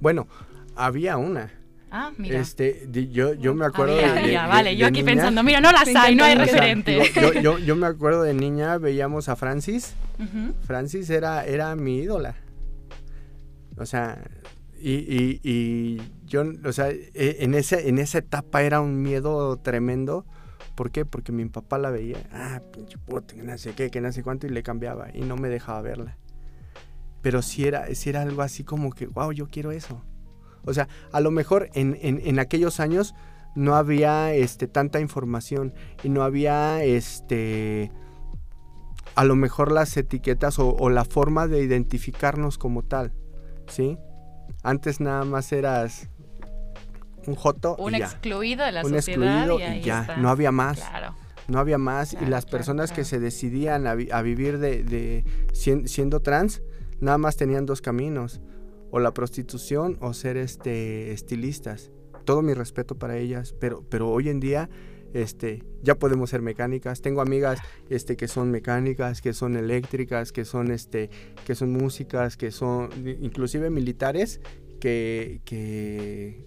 [0.00, 0.28] Bueno,
[0.76, 1.50] había una.
[1.96, 2.40] Ah, mira.
[2.40, 5.02] Este, di- yo, yo me acuerdo Había, de, de- había, de- vale, yo de aquí
[5.02, 6.42] niña- pensando, mira, no las hay, no hay encanta.
[6.42, 6.90] o sea, referente.
[6.90, 9.94] digo, yo, yo, yo me acuerdo de niña, veíamos a Francis.
[10.18, 10.54] Ujú.
[10.66, 12.34] Francis era, era mi ídola.
[13.76, 14.18] O sea,
[14.80, 17.10] y, y- y yo, o sea, e-
[17.44, 20.26] en, ese, en esa etapa era un miedo tremendo.
[20.74, 21.04] ¿Por qué?
[21.04, 22.18] Porque mi papá la veía.
[22.32, 25.20] Ah, pinche puta, que no sé qué, que no sé cuánto, y le cambiaba y
[25.20, 26.16] no me dejaba verla.
[27.22, 30.02] Pero sí era, sí era algo así como que, wow, yo quiero eso.
[30.66, 33.14] O sea, a lo mejor en, en- en aquellos años
[33.54, 37.90] no había este, tanta información y no había este
[39.14, 43.12] a lo mejor las etiquetas o, o la forma de identificarnos como tal,
[43.68, 43.96] ¿sí?
[44.64, 46.08] Antes nada más eras
[47.26, 48.06] un joto Un y ya.
[48.06, 50.16] excluido de la Un sociedad excluido y, ya, está.
[50.16, 50.80] no había más.
[50.80, 51.14] Claro.
[51.46, 54.82] No había más y las claro, personas que se decidían a, vi- a vivir de,
[54.82, 56.62] de sien- siendo trans
[57.00, 58.40] nada más tenían dos caminos,
[58.94, 61.90] o la prostitución o ser este estilistas.
[62.24, 64.70] Todo mi respeto para ellas, pero pero hoy en día
[65.14, 67.02] este ya podemos ser mecánicas.
[67.02, 71.10] Tengo amigas este que son mecánicas, que son eléctricas, que son este
[71.44, 72.88] que son músicas, que son
[73.20, 74.40] inclusive militares
[74.78, 76.46] que que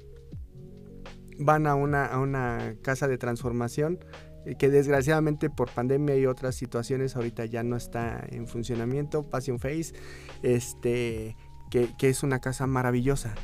[1.37, 3.99] van a una, a una casa de transformación
[4.47, 9.59] eh, que desgraciadamente por pandemia y otras situaciones ahorita ya no está en funcionamiento, Passion
[9.59, 9.93] Face,
[10.41, 11.35] este,
[11.69, 13.35] que, es una casa maravillosa,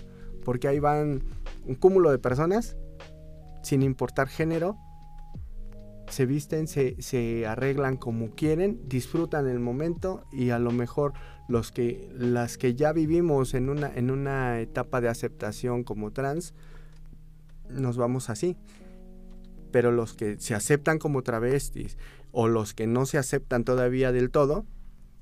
[0.43, 1.23] porque ahí van
[1.65, 2.77] un cúmulo de personas,
[3.61, 4.77] sin importar género,
[6.09, 11.13] se visten, se, se arreglan como quieren, disfrutan el momento y a lo mejor
[11.47, 16.53] los que, las que ya vivimos en una, en una etapa de aceptación como trans,
[17.69, 18.57] nos vamos así.
[19.71, 21.97] Pero los que se aceptan como travestis
[22.31, 24.65] o los que no se aceptan todavía del todo,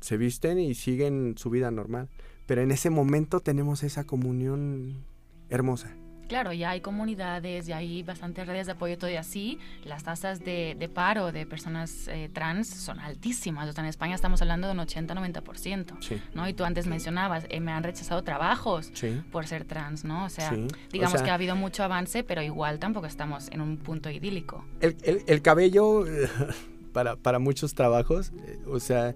[0.02, 2.10] se visten y siguen su vida normal.
[2.52, 5.06] Pero en ese momento tenemos esa comunión
[5.50, 5.90] hermosa.
[6.28, 10.42] Claro, ya hay comunidades, ya hay bastantes redes de apoyo, todo y así, las tasas
[10.42, 13.70] de, de paro de personas eh, trans son altísimas.
[13.70, 15.96] O sea, en España estamos hablando de un 80-90%.
[16.02, 16.22] Sí.
[16.34, 16.46] ¿no?
[16.50, 19.22] Y tú antes mencionabas, eh, me han rechazado trabajos Sí.
[19.32, 20.26] por ser trans, ¿no?
[20.26, 20.68] O sea, Sí.
[20.92, 24.10] digamos O sea- que ha habido mucho avance, pero igual tampoco estamos en un punto
[24.10, 24.66] idílico.
[24.82, 26.04] El, el- el cabello,
[26.92, 29.16] para, para muchos trabajos, eh, o sea,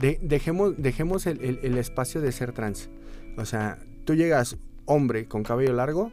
[0.00, 2.90] de- dejemos, dejemos el, el- el espacio de ser trans.
[3.36, 6.10] O sea, tú llegas hombre con cabello largo,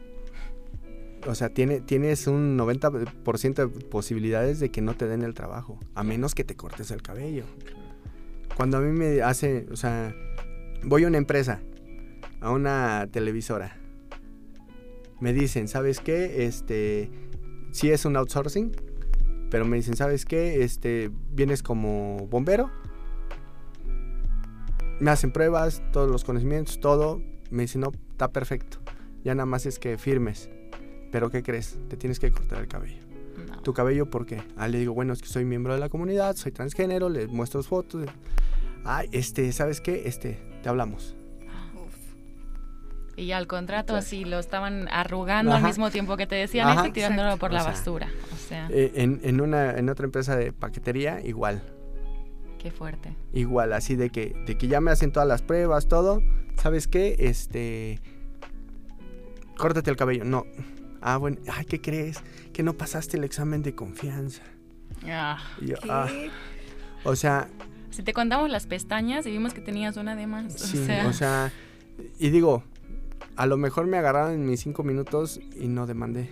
[1.26, 5.78] o sea, tiene, tienes un 90% de posibilidades de que no te den el trabajo,
[5.94, 7.44] a menos que te cortes el cabello.
[8.56, 10.14] Cuando a mí me hace, o sea,
[10.82, 11.60] voy a una empresa,
[12.40, 13.78] a una televisora,
[15.20, 16.44] me dicen, ¿sabes qué?
[16.46, 17.10] Este,
[17.72, 18.72] sí es un outsourcing,
[19.50, 20.62] pero me dicen, ¿sabes qué?
[20.62, 22.70] Este, vienes como bombero.
[25.04, 27.20] Me hacen pruebas, todos los conocimientos, todo.
[27.50, 28.78] Me dicen, no, está perfecto.
[29.22, 30.48] Ya nada más es que firmes.
[31.12, 31.76] Pero ¿qué crees?
[31.90, 33.02] Te tienes que cortar el cabello.
[33.46, 33.60] No.
[33.60, 34.42] ¿Tu cabello por qué?
[34.56, 37.62] Ah, le digo, bueno, es que soy miembro de la comunidad, soy transgénero, les muestro
[37.62, 38.06] fotos.
[38.86, 40.04] Ay, este, ¿sabes qué?
[40.06, 41.14] Este, te hablamos.
[43.14, 46.90] Y ya el contrato, si lo estaban arrugando al mismo tiempo que te decían Ajá.
[46.94, 47.40] tirándolo Exacto.
[47.40, 48.08] por O la sea, basura.
[48.32, 51.62] O sea, Eh, en, en una, en otra empresa de paquetería, igual.
[52.64, 53.14] Qué fuerte.
[53.34, 56.22] Igual, así de que, de que ya me hacen todas las pruebas, todo.
[56.56, 57.14] ¿Sabes qué?
[57.18, 58.00] Este.
[59.58, 60.24] Córtate el cabello.
[60.24, 60.46] No.
[61.02, 61.36] Ah, bueno.
[61.52, 62.22] Ay, ¿qué crees?
[62.54, 64.42] Que no pasaste el examen de confianza.
[65.06, 65.36] Ah.
[65.60, 65.90] Yo, ¿Qué?
[65.90, 66.08] ah,
[67.04, 67.48] o sea,
[67.90, 70.54] Si te contamos las pestañas y vimos que tenías una de más.
[70.54, 71.52] sí, o sea, o sea.
[72.18, 72.64] Y digo,
[73.36, 76.30] a lo mejor me agarraron en mis cinco minutos y no demandé.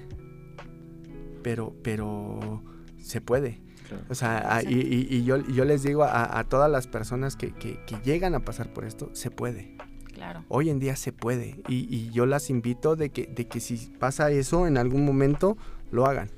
[1.43, 2.63] Pero, pero.
[3.03, 3.61] Se puede.
[3.93, 4.07] Claro.
[4.11, 7.37] O sea, a- y, y- y yo, yo les digo a, a todas las personas
[7.37, 9.77] que, que- que llegan a pasar por esto, se puede.
[10.13, 10.45] claro.
[10.49, 11.61] Hoy en día se puede.
[11.69, 15.57] Y, y yo las invito de que, de que si pasa eso en algún momento,
[15.91, 16.29] lo hagan.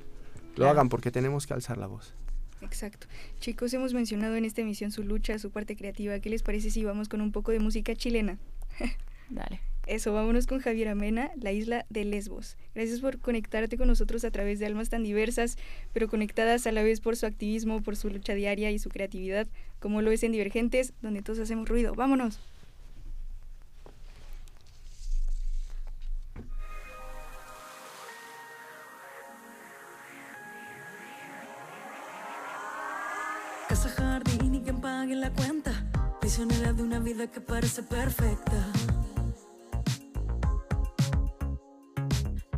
[0.50, 0.70] Lo Claro.
[0.70, 2.14] hagan porque tenemos que alzar la voz.
[2.62, 3.06] Exacto.
[3.40, 6.18] Chicos, hemos mencionado en esta emisión su lucha, su parte creativa.
[6.20, 8.38] ¿Qué les parece si vamos con un poco de música chilena?
[9.28, 9.60] Dale.
[9.86, 12.56] Eso, vámonos con Javier Amena, la isla de Lesbos.
[12.74, 15.58] Gracias por conectarte con nosotros a través de almas tan diversas,
[15.92, 19.46] pero conectadas a la vez por su activismo, por su lucha diaria y su creatividad,
[19.80, 21.94] como lo es en Divergentes, donde todos hacemos ruido.
[21.94, 22.40] ¡Vámonos!
[33.68, 35.72] Casa, jardín y quien pague la cuenta.
[36.20, 38.72] Prisionera de una vida que parece perfecta.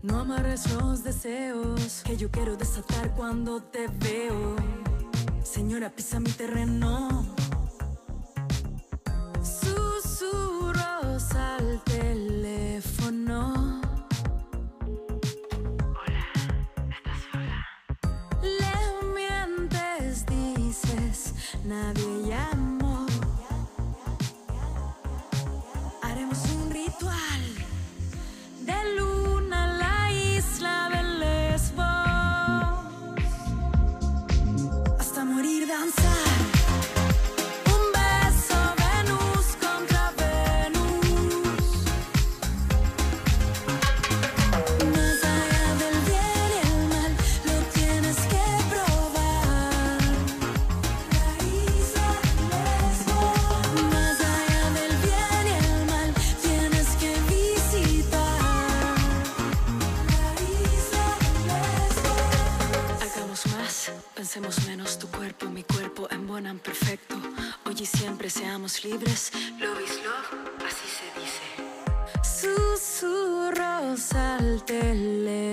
[0.06, 4.54] No amarres los deseos que yo quiero desatar cuando te veo.
[5.42, 7.26] Señora, pisa mi terreno.
[9.42, 13.80] Susurros al teléfono.
[18.42, 18.76] Le
[19.12, 21.34] mientes, dices,
[21.64, 22.05] nadie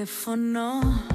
[0.04, 1.13] teléfono.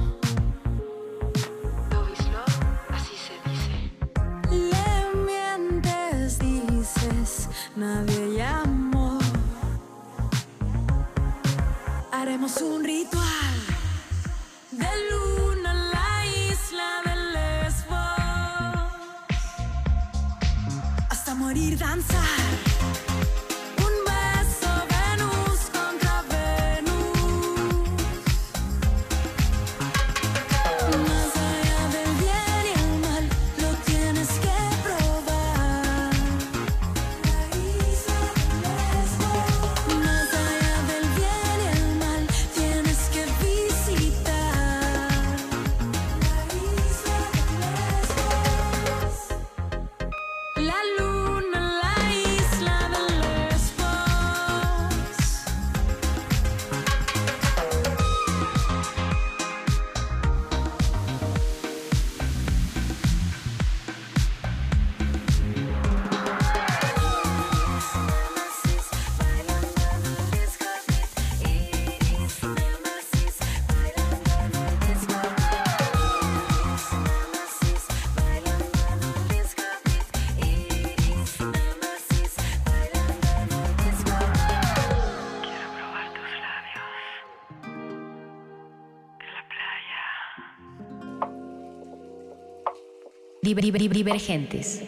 [93.55, 94.83] Divergentes.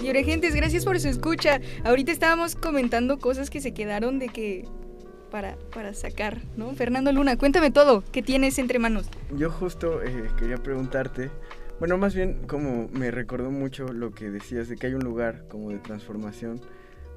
[0.00, 1.60] Divergentes, gracias por su escucha.
[1.84, 4.64] Ahorita estábamos comentando cosas que se quedaron de que
[5.30, 6.72] para, para sacar, ¿no?
[6.74, 9.06] Fernando Luna, cuéntame todo, ¿qué tienes entre manos?
[9.36, 11.30] Yo justo eh, quería preguntarte,
[11.78, 15.44] bueno, más bien como me recordó mucho lo que decías de que hay un lugar
[15.48, 16.60] como de transformación,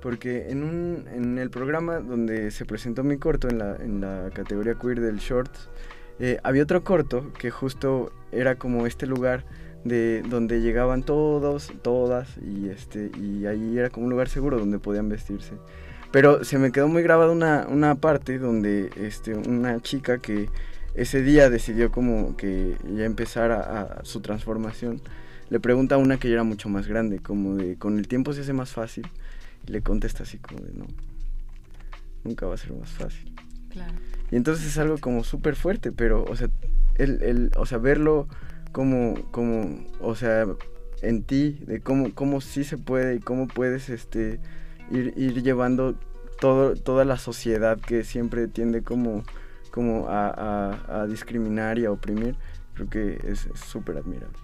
[0.01, 4.29] porque en, un, en el programa donde se presentó mi corto en la, en la
[4.33, 5.69] categoría queer del shorts,
[6.19, 9.45] eh, había otro corto que justo era como este lugar
[9.83, 14.79] de donde llegaban todos, todas, y, este, y ahí era como un lugar seguro donde
[14.79, 15.53] podían vestirse.
[16.11, 20.49] Pero se me quedó muy grabada una, una parte donde este, una chica que
[20.95, 25.01] ese día decidió como que ya empezara a, su transformación,
[25.49, 28.33] le pregunta a una que ya era mucho más grande, como de, con el tiempo
[28.33, 29.07] se hace más fácil,
[29.67, 30.85] y le contesta así como de, no,
[32.23, 33.33] nunca va a ser más fácil.
[33.69, 33.93] Claro.
[34.31, 36.49] Y entonces es algo como súper fuerte, pero, o sea,
[36.95, 38.27] el, el, o sea, verlo
[38.71, 40.45] como, como, o sea,
[41.01, 44.39] en ti, de cómo, cómo sí se puede y cómo puedes, este,
[44.91, 45.97] ir, ir llevando
[46.39, 49.23] todo, toda la sociedad que siempre tiende como,
[49.71, 52.35] como a, a- a discriminar y a oprimir,
[52.73, 54.37] creo que es es súper admirable.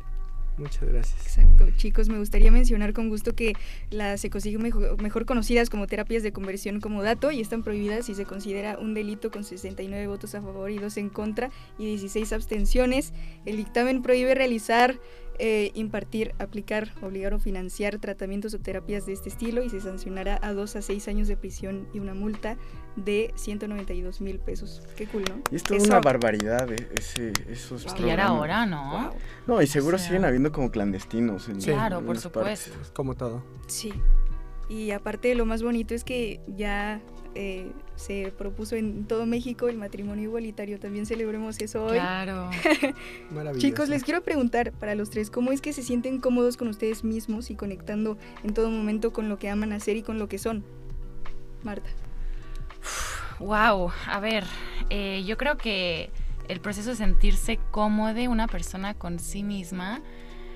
[0.57, 1.19] Muchas gracias.
[1.25, 3.53] Exacto, chicos, me gustaría mencionar con gusto que
[3.89, 8.13] las ecosigue mejor, mejor conocidas como terapias de conversión como dato y están prohibidas si
[8.13, 11.49] se considera un delito con 69 votos a favor y 2 en contra
[11.79, 13.13] y 16 abstenciones.
[13.45, 14.99] El dictamen prohíbe realizar,
[15.39, 20.39] eh, impartir, aplicar, obligar o financiar tratamientos o terapias de este estilo y se sancionará
[20.41, 22.57] a 2 a 6 años de prisión y una multa
[22.95, 24.81] de 192 mil pesos.
[24.95, 25.41] Qué cool, ¿no?
[25.51, 28.41] Y es toda Eso- una barbaridad eh, ese, esos Es que ya era programas.
[28.41, 28.91] hora, ¿no?
[29.09, 29.09] Wow.
[29.47, 31.49] No, y seguro O sea- siguen habiendo como clandestinos.
[31.49, 32.59] En, Claro, en por unas partes.
[32.59, 32.93] supuesto.
[32.93, 33.43] Como todo.
[33.67, 33.91] Sí.
[34.69, 37.01] Y aparte lo más bonito es que ya
[37.35, 40.79] eh, se propuso en todo México el matrimonio igualitario.
[40.79, 41.93] También celebremos eso hoy.
[41.93, 42.49] Claro.
[43.31, 43.59] Maravilloso.
[43.59, 47.03] Chicos, les quiero preguntar para los tres, ¿cómo es que se sienten cómodos con ustedes
[47.03, 50.37] mismos y conectando en todo momento con lo que aman hacer y con lo que
[50.37, 50.63] son?
[51.63, 51.89] Marta.
[53.39, 54.43] Wow, a ver,
[54.89, 56.11] eh, yo creo que
[56.47, 60.01] el proceso de sentirse cómodo una persona con sí misma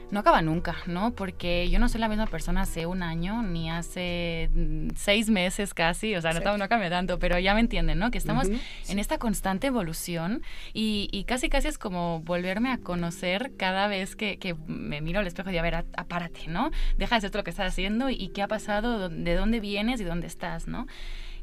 [0.09, 1.11] no acaba nunca, ¿no?
[1.11, 5.73] Porque yo no soy la misma persona hace un año ni hace mm, seis meses
[5.73, 6.57] casi, o sea, no, Exacto.
[6.57, 8.09] no cambia tanto, pero ya me entienden, ¿no?
[8.09, 10.41] Que estamos en esta constante evolución
[10.73, 15.19] y, y casi casi es como volverme a conocer cada vez que, que me miro
[15.19, 16.71] al espejo y a ver, apárate, ¿no?
[16.97, 19.59] Deja de hacer todo lo que estás haciendo y, y qué ha pasado, de dónde
[19.59, 20.87] vienes y dónde estás, ¿no?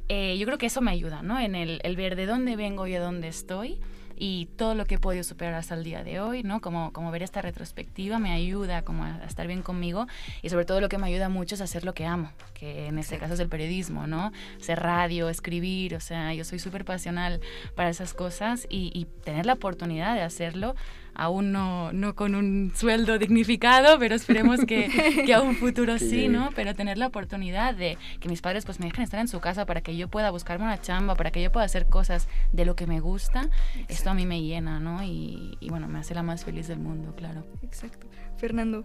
[0.08, 1.38] Eh, yo creo que eso me ayuda, ¿no?
[1.38, 3.78] En el, el ver de dónde vengo y a dónde estoy
[4.16, 6.60] y todo lo que he podido superar hasta el día de hoy, ¿no?
[6.60, 10.06] Como, como ver esta retrospectiva me ayuda como a, a estar bien conmigo
[10.42, 12.98] y sobre todo lo que me ayuda mucho es hacer lo que amo, que en
[12.98, 14.32] este caso es el periodismo, ¿no?
[14.60, 17.40] Hacer radio, escribir, o sea, yo soy súper pasional
[17.74, 20.74] para esas cosas y, y tener la oportunidad de hacerlo
[21.14, 26.28] aún no, no con un sueldo dignificado, pero esperemos que, que a un futuro sí.
[26.28, 26.50] ¿no?
[26.54, 29.66] Pero tener la oportunidad de que mis padres pues me dejen estar en su casa
[29.66, 32.76] para que yo pueda buscarme una chamba, para que yo pueda hacer cosas de lo
[32.76, 33.48] que me gusta,
[33.88, 35.02] esto a mí me llena, ¿no?
[35.02, 37.44] Y, y bueno, me hace la más feliz del mundo, claro.
[37.62, 38.06] Exacto.
[38.36, 38.84] Fernando.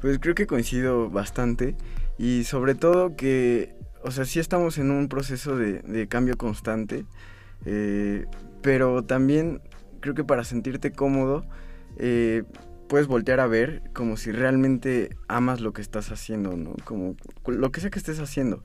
[0.00, 1.76] Pues creo que coincido bastante
[2.18, 7.06] y sobre todo que, o sea, sí estamos en un proceso de, de cambio constante,
[7.64, 8.26] eh,
[8.62, 9.60] pero también
[10.00, 11.44] creo que para sentirte cómodo
[11.96, 12.44] eh,
[12.88, 16.74] puedes voltear a ver como si realmente amas lo que estás haciendo, ¿no?
[16.84, 17.16] Como
[17.46, 18.62] lo que sea que estés haciendo.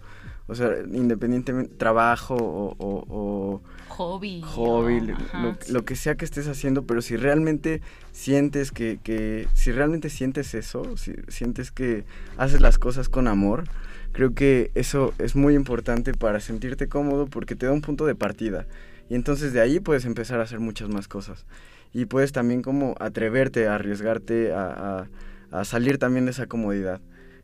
[0.48, 4.42] O sea, independientemente, trabajo o- o- o Hobby.
[4.44, 5.72] hobby, o- lo- ajá, lo, sí.
[5.72, 10.54] lo que sea que estés haciendo, pero si realmente sientes que, que- si realmente sientes
[10.54, 12.04] eso, si sientes que
[12.38, 13.64] haces las cosas con amor,
[14.12, 18.16] creo que eso es muy importante para sentirte cómodo porque te da un punto de
[18.16, 18.68] partida.
[19.10, 21.46] Y entonces de ahí puedes empezar a hacer muchas más cosas.
[21.94, 25.10] Y puedes también como atreverte a arriesgarte a, a-
[25.52, 27.02] a salir también de esa comodidad.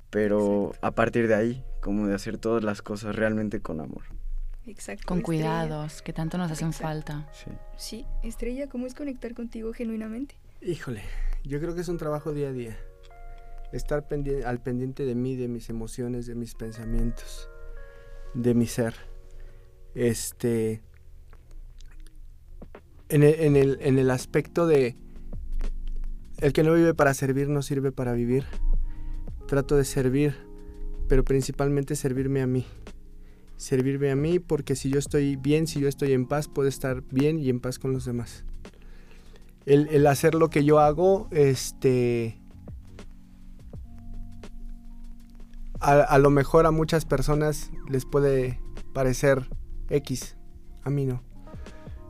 [0.10, 4.04] Pero a partir de ahí, como de hacer todas las cosas realmente con amor.
[4.66, 5.04] Exacto.
[5.06, 5.44] Con Estrella.
[5.44, 6.88] cuidados, que tanto nos hacen Exacto.
[6.88, 7.30] falta.
[7.34, 7.52] Sí.
[7.78, 10.38] Sí, Estrella, ¿cómo es conectar contigo genuinamente?
[10.62, 11.02] Híjole,
[11.44, 12.78] yo creo que es un trabajo día a día.
[13.74, 14.06] Estar
[14.46, 17.50] al pendiente de mí, de mis emociones, de mis pensamientos,
[18.34, 18.94] de mi ser.
[19.94, 20.82] Este.
[23.10, 24.96] En el, en el, en el aspecto de.
[26.40, 28.46] El que no vive para servir no sirve para vivir.
[29.48, 30.36] Trato de servir,
[31.08, 32.66] pero principalmente servirme a mí.
[33.56, 37.02] Servirme a mí porque si yo estoy bien, si yo estoy en paz, puedo estar
[37.12, 38.44] bien y en paz con los demás
[39.68, 42.40] el, el hacer lo que yo hago, este...
[45.80, 48.60] A, a lo mejor a muchas personas les puede
[48.94, 49.48] parecer
[49.90, 50.38] X,
[50.84, 51.22] a mí no.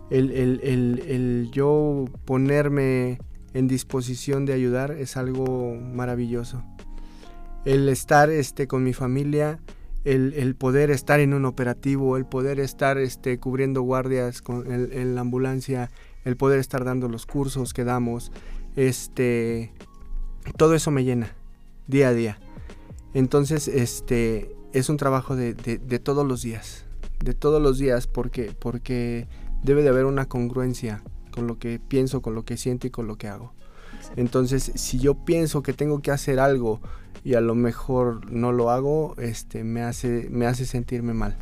[0.10, 3.20] El, el- el- el yo ponerme
[3.54, 6.64] en disposición de ayudar es algo maravilloso.
[7.66, 9.60] El estar este, con mi familia,
[10.06, 15.16] el, el poder estar en un operativo, el poder estar este, cubriendo guardias con en
[15.16, 15.90] la ambulancia,
[16.24, 18.32] el poder estar dando los cursos que damos,
[18.78, 19.74] este,
[20.56, 21.34] todo eso me llena
[21.88, 22.40] día a día.
[23.14, 26.86] Entonces, este, es un trabajo de, de- de todos los días,
[27.24, 29.28] de todos los días, porque, porque
[29.68, 33.06] debe de haber una congruencia con lo que pienso, con lo que siento y con
[33.06, 33.54] lo que hago.
[34.16, 36.80] Entonces, si yo pienso que tengo que hacer algo
[37.24, 41.38] y a lo mejor no lo hago, este, me hace, me hace sentirme mal.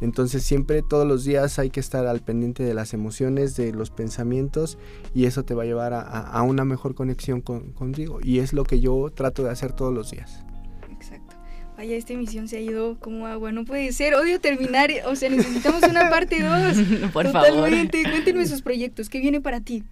[0.00, 3.90] Entonces siempre, todos los días hay que estar al pendiente de las emociones, de los
[3.90, 4.76] pensamientos
[5.14, 8.18] y eso te va a llevar a, a- una mejor conexión con, contigo.
[8.22, 10.44] Y es lo que yo trato de hacer todos los días.
[11.76, 13.50] Vaya, esta emisión se ha ido como agua.
[13.50, 14.14] No puede ser.
[14.14, 14.90] Odio terminar.
[15.06, 17.10] O sea, necesitamos una parte 2.
[17.12, 17.48] Por favor.
[17.48, 18.02] Totalmente.
[18.02, 19.08] Cuéntenme sus proyectos.
[19.08, 19.82] ¿Qué viene para ti?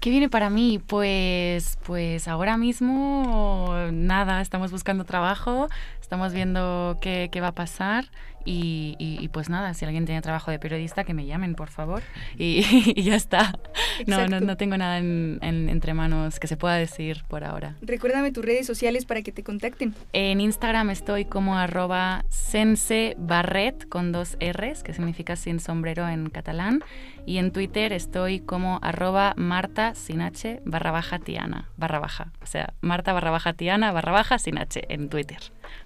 [0.00, 0.80] ¿Qué viene para mí?
[0.86, 5.68] Pues, pues ahora mismo nada, estamos buscando trabajo,
[6.00, 8.06] estamos viendo qué, qué va a pasar
[8.46, 11.70] y, y- y pues nada, si alguien tiene trabajo de periodista que me llamen, por
[11.70, 12.02] favor.
[12.36, 12.62] Y,
[12.94, 13.58] y ya está.
[14.06, 17.76] No, no, no tengo nada en- en- entre manos que se pueda decir por ahora.
[17.80, 19.94] Recuérdame tus redes sociales para que te contacten.
[20.12, 26.82] En Instagram estoy como arroba sensebarret con dos R's, que significa sin sombrero en catalán.
[27.26, 32.32] Y en Twitter estoy como arroba marta sin H barra baja tiana barra baja.
[32.42, 35.38] O sea, marta barra baja tiana barra baja sin H en Twitter.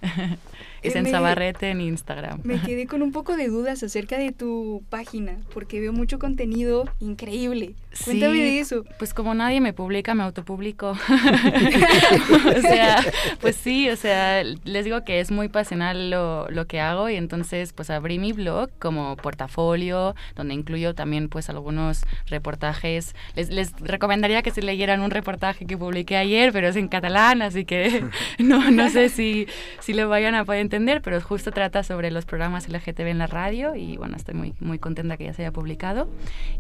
[0.83, 2.41] y Eh, sensabarret en Instagram.
[2.45, 6.85] Me quedé con un poco de dudas acerca de tu página, porque veo mucho contenido
[7.01, 7.75] increíble.
[8.05, 8.85] Cuéntame Sí, de eso.
[8.99, 10.91] Pues como nadie me publica, me autopublico.
[12.57, 13.05] o sea,
[13.41, 17.17] pues sí, o sea, les digo que es muy pasional lo, lo que hago y
[17.17, 23.15] entonces pues abrí mi blog como portafolio, donde incluyo también pues algunos reportajes.
[23.35, 27.43] Les, les recomendaría que se leyeran un reportaje que publiqué ayer, pero es en catalán,
[27.43, 28.05] así que
[28.39, 29.47] no, no sé si,
[29.81, 33.27] si lo vayan a poder entender, pero justo trata sobre los programas LGTB en la
[33.27, 36.09] radio y bueno, estoy muy, muy contenta que ya se haya publicado.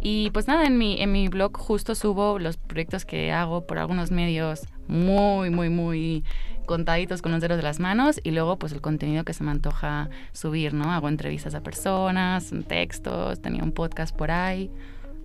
[0.02, 3.78] Y pues nada, en mi, en mi blog justo subo los proyectos que hago por
[3.78, 6.24] algunos medios muy, muy, muy
[6.66, 9.50] contaditos con los dedos de las manos y luego pues el contenido que se me
[9.50, 10.92] antoja subir, ¿no?
[10.92, 14.70] Hago entrevistas a personas, textos, tenía un podcast por ahí,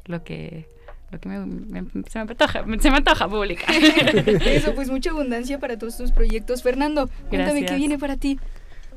[0.06, 0.70] lo que,
[1.12, 3.76] lo que me- me- se, me antoja, se me antoja publicar.
[4.46, 6.64] Eso, pues mucha abundancia para todos tus proyectos.
[6.64, 7.78] Fernando, cuéntame qué Gracias.
[7.78, 8.40] viene para ti.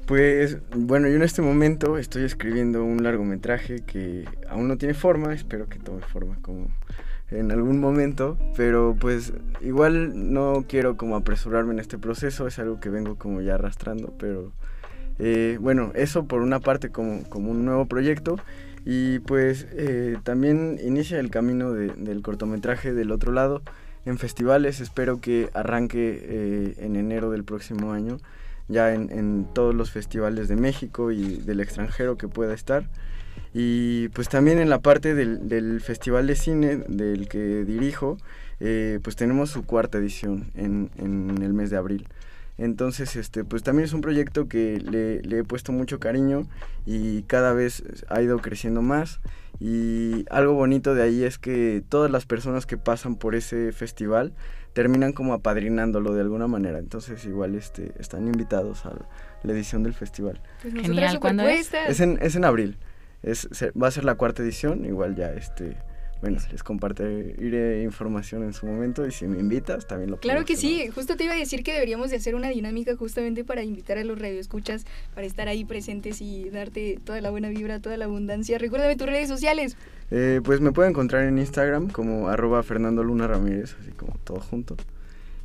[0.07, 5.35] Pues bueno, yo en este momento estoy escribiendo un largometraje que aún no tiene forma,
[5.35, 6.69] espero que tome forma como
[7.33, 12.79] en algún momento, pero pues igual no quiero como apresurarme en este proceso, es algo
[12.79, 14.53] que vengo como ya arrastrando, pero
[15.19, 18.37] eh, bueno, eso por una parte como, como un nuevo proyecto
[18.85, 23.61] y pues eh, también inicia el camino de- del cortometraje del otro lado
[24.05, 28.19] en festivales, espero que arranque eh, en enero del próximo año
[28.69, 32.89] ya en, en todos los festivales de México y del extranjero que pueda estar.
[33.55, 38.19] Y pues también en la parte del, del Festival de Cine del que dirijo,
[38.61, 42.07] eh, pues tenemos su cuarta edición en, en el mes de abril.
[42.59, 46.47] Entonces, este, pues también es un proyecto que le, le he puesto mucho cariño
[46.87, 49.21] y cada vez ha ido creciendo más.
[49.61, 54.33] Y algo bonito de ahí es que todas las personas que pasan por ese festival
[54.77, 56.79] terminan como apadrinándolo de alguna manera.
[56.79, 58.93] Entonces igual este, están invitados a
[59.43, 60.43] la edición del festival.
[60.61, 61.45] Pues Genial, ¿cuándo.
[61.89, 62.77] Es en, es en abril.
[63.23, 64.85] Es, se- va a ser la cuarta edición.
[64.85, 65.79] Igual ya este...
[66.21, 70.57] Bueno, les compartiré información en su momento y si me invitas también lo Claro que
[70.57, 73.99] sí, justo te iba a decir que deberíamos de hacer una dinámica justamente para invitar
[73.99, 78.07] a los radioescuchas, para estar ahí presentes y darte toda la buena vibra, toda la
[78.07, 78.57] abundancia.
[78.59, 79.77] Recuérdame tus redes sociales.
[80.11, 84.41] Eh, pues me pueden encontrar en Instagram como arroba Fernando Luna Ramírez, así como todo
[84.41, 84.77] junto.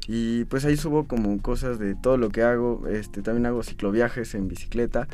[0.07, 2.87] Y pues ahí subo como cosas de todo lo que hago.
[2.87, 5.07] Este, también hago cicloviajes en bicicleta.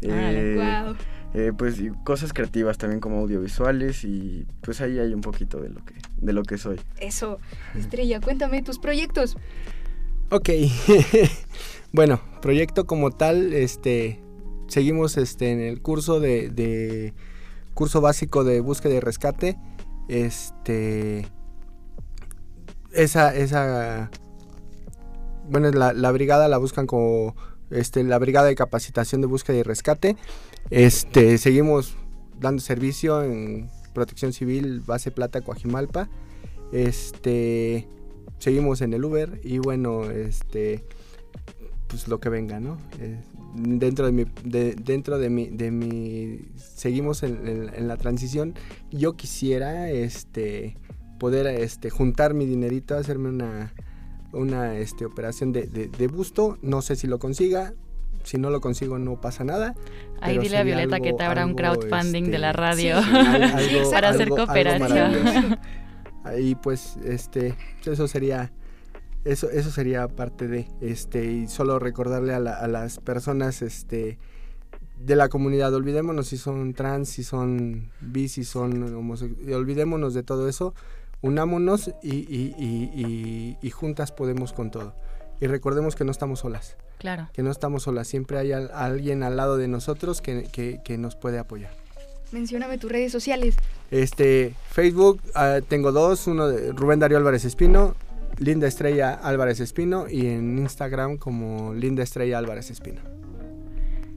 [0.00, 0.96] Eh, Wow.
[1.34, 5.68] Eh, pues y cosas creativas también como audiovisuales y pues ahí hay un poquito de
[5.68, 6.80] lo que, de lo que soy.
[7.00, 7.38] Eso,
[7.74, 9.36] Estrella, cuéntame tus proyectos.
[10.30, 10.48] Ok.
[11.92, 14.20] bueno, proyecto como tal, este,
[14.68, 17.12] seguimos este, en el curso de, de-
[17.74, 19.56] curso básico de búsqueda y rescate.
[20.08, 21.26] Este,
[22.92, 24.10] esa, esa,
[25.48, 27.34] bueno, la, la brigada la buscan como,
[27.70, 30.16] este, la brigada de capacitación de búsqueda y rescate.
[30.70, 31.96] Este, seguimos
[32.40, 36.08] dando servicio en Protección Civil Base Plata Coajimalpa.
[36.72, 37.86] Este,
[38.38, 40.84] seguimos en el Uber y bueno, este
[41.86, 42.76] pues lo que venga, ¿no?
[42.98, 43.20] Eh,
[43.54, 48.54] dentro de mi, de- dentro de mi, de mi, seguimos en, la transición.
[48.90, 50.76] Yo quisiera, este,
[51.20, 53.72] poder, este, juntar mi dinerito, hacerme una,
[54.32, 56.58] una, este, operación de, de- de busto.
[56.62, 57.74] No sé si lo consiga.
[58.24, 59.76] Si no lo consigo no pasa nada.
[60.24, 63.42] Ahí dile a Violeta que te abra un crowdfunding de la este, radio sí, al-
[63.44, 65.58] algo- para hacer algo- cooperación.
[66.24, 67.54] Ahí pues este
[67.84, 68.50] eso sería
[69.24, 74.18] eso eso sería parte de este y solo recordarle a, la- a las personas este
[74.98, 80.22] de la comunidad olvidémonos si son trans si son bis si son homosexuales olvidémonos de
[80.22, 80.74] todo eso
[81.20, 84.94] unámonos y- y- y juntas podemos con todo.
[85.40, 87.28] Y recordemos que no estamos solas Claro.
[87.32, 90.96] que no estamos solas siempre hay al- alguien al lado de nosotros que- que- que
[90.98, 91.70] nos puede apoyar
[92.32, 93.56] Mencióname tus redes sociales.
[93.90, 97.94] este, Facebook ah, tengo dos, uno de Rubén Darío Álvarez Espino,
[98.38, 103.00] Linda Estrella Álvarez Espino y en Instagram como Linda Estrella Álvarez Espino.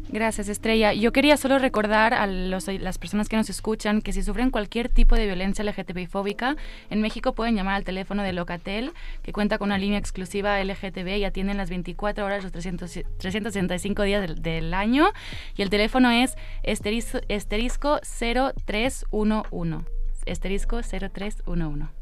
[0.10, 0.94] Gracias, Estrella.
[0.94, 4.88] Yo quería solo recordar a los- las personas que nos escuchan que si sufren cualquier
[4.88, 6.56] tipo de violencia LGTBI fóbica,
[6.90, 11.18] en México pueden llamar al teléfono de Locatel, que cuenta con una línea exclusiva LGTB
[11.18, 15.10] y atienden las 24 horas, los 300 365 días del, año.
[15.58, 19.86] Y el teléfono es esteris- esterisco 0311.
[20.26, 21.97] Esterisco 0311.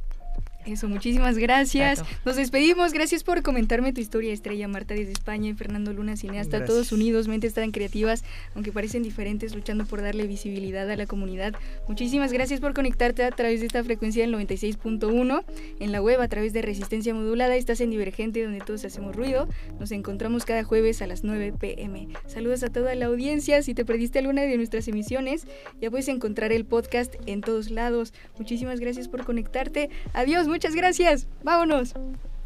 [0.66, 2.04] Eso, muchísimas gracias.
[2.26, 2.92] Nos despedimos.
[2.92, 6.58] Gracias por comentarme tu historia, Estrella Marta desde España y Fernando Luna, cineasta.
[6.58, 6.76] Gracias.
[6.76, 8.24] Todos unidos, mentes tan creativas,
[8.56, 11.54] aunque parecen diferentes, luchando por darle visibilidad a la comunidad.
[11.88, 15.44] Muchísimas gracias por conectarte a través de esta frecuencia del 96.1.
[15.80, 19.48] En la web, a través de Resistencia Modulada, estás en Divergente, donde todos hacemos ruido.
[19.80, 22.08] Nos encontramos cada jueves a las 9 pm.
[22.26, 23.62] Saludos a toda la audiencia.
[23.62, 25.46] Si te perdiste alguna de nuestras emisiones,
[25.80, 28.14] ya puedes encontrar el podcast en todos lados.
[28.40, 29.92] Muchísimas gracias por conectarte.
[30.14, 31.28] Adiós, muchas gracias.
[31.44, 31.94] Vámonos.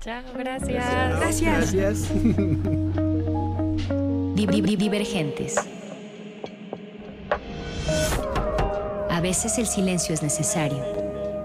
[0.02, 0.84] Chao, gracias.
[1.20, 1.74] Gracias.
[1.74, 2.10] Gracias.
[4.36, 5.56] Di- di- di- Divergentes.
[9.10, 10.84] A veces el silencio es necesario,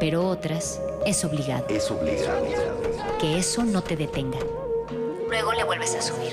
[0.01, 1.67] pero otras es obligado.
[1.69, 2.47] Es obligado.
[3.21, 4.39] Que eso no te detenga.
[5.29, 6.33] Luego le vuelves a subir.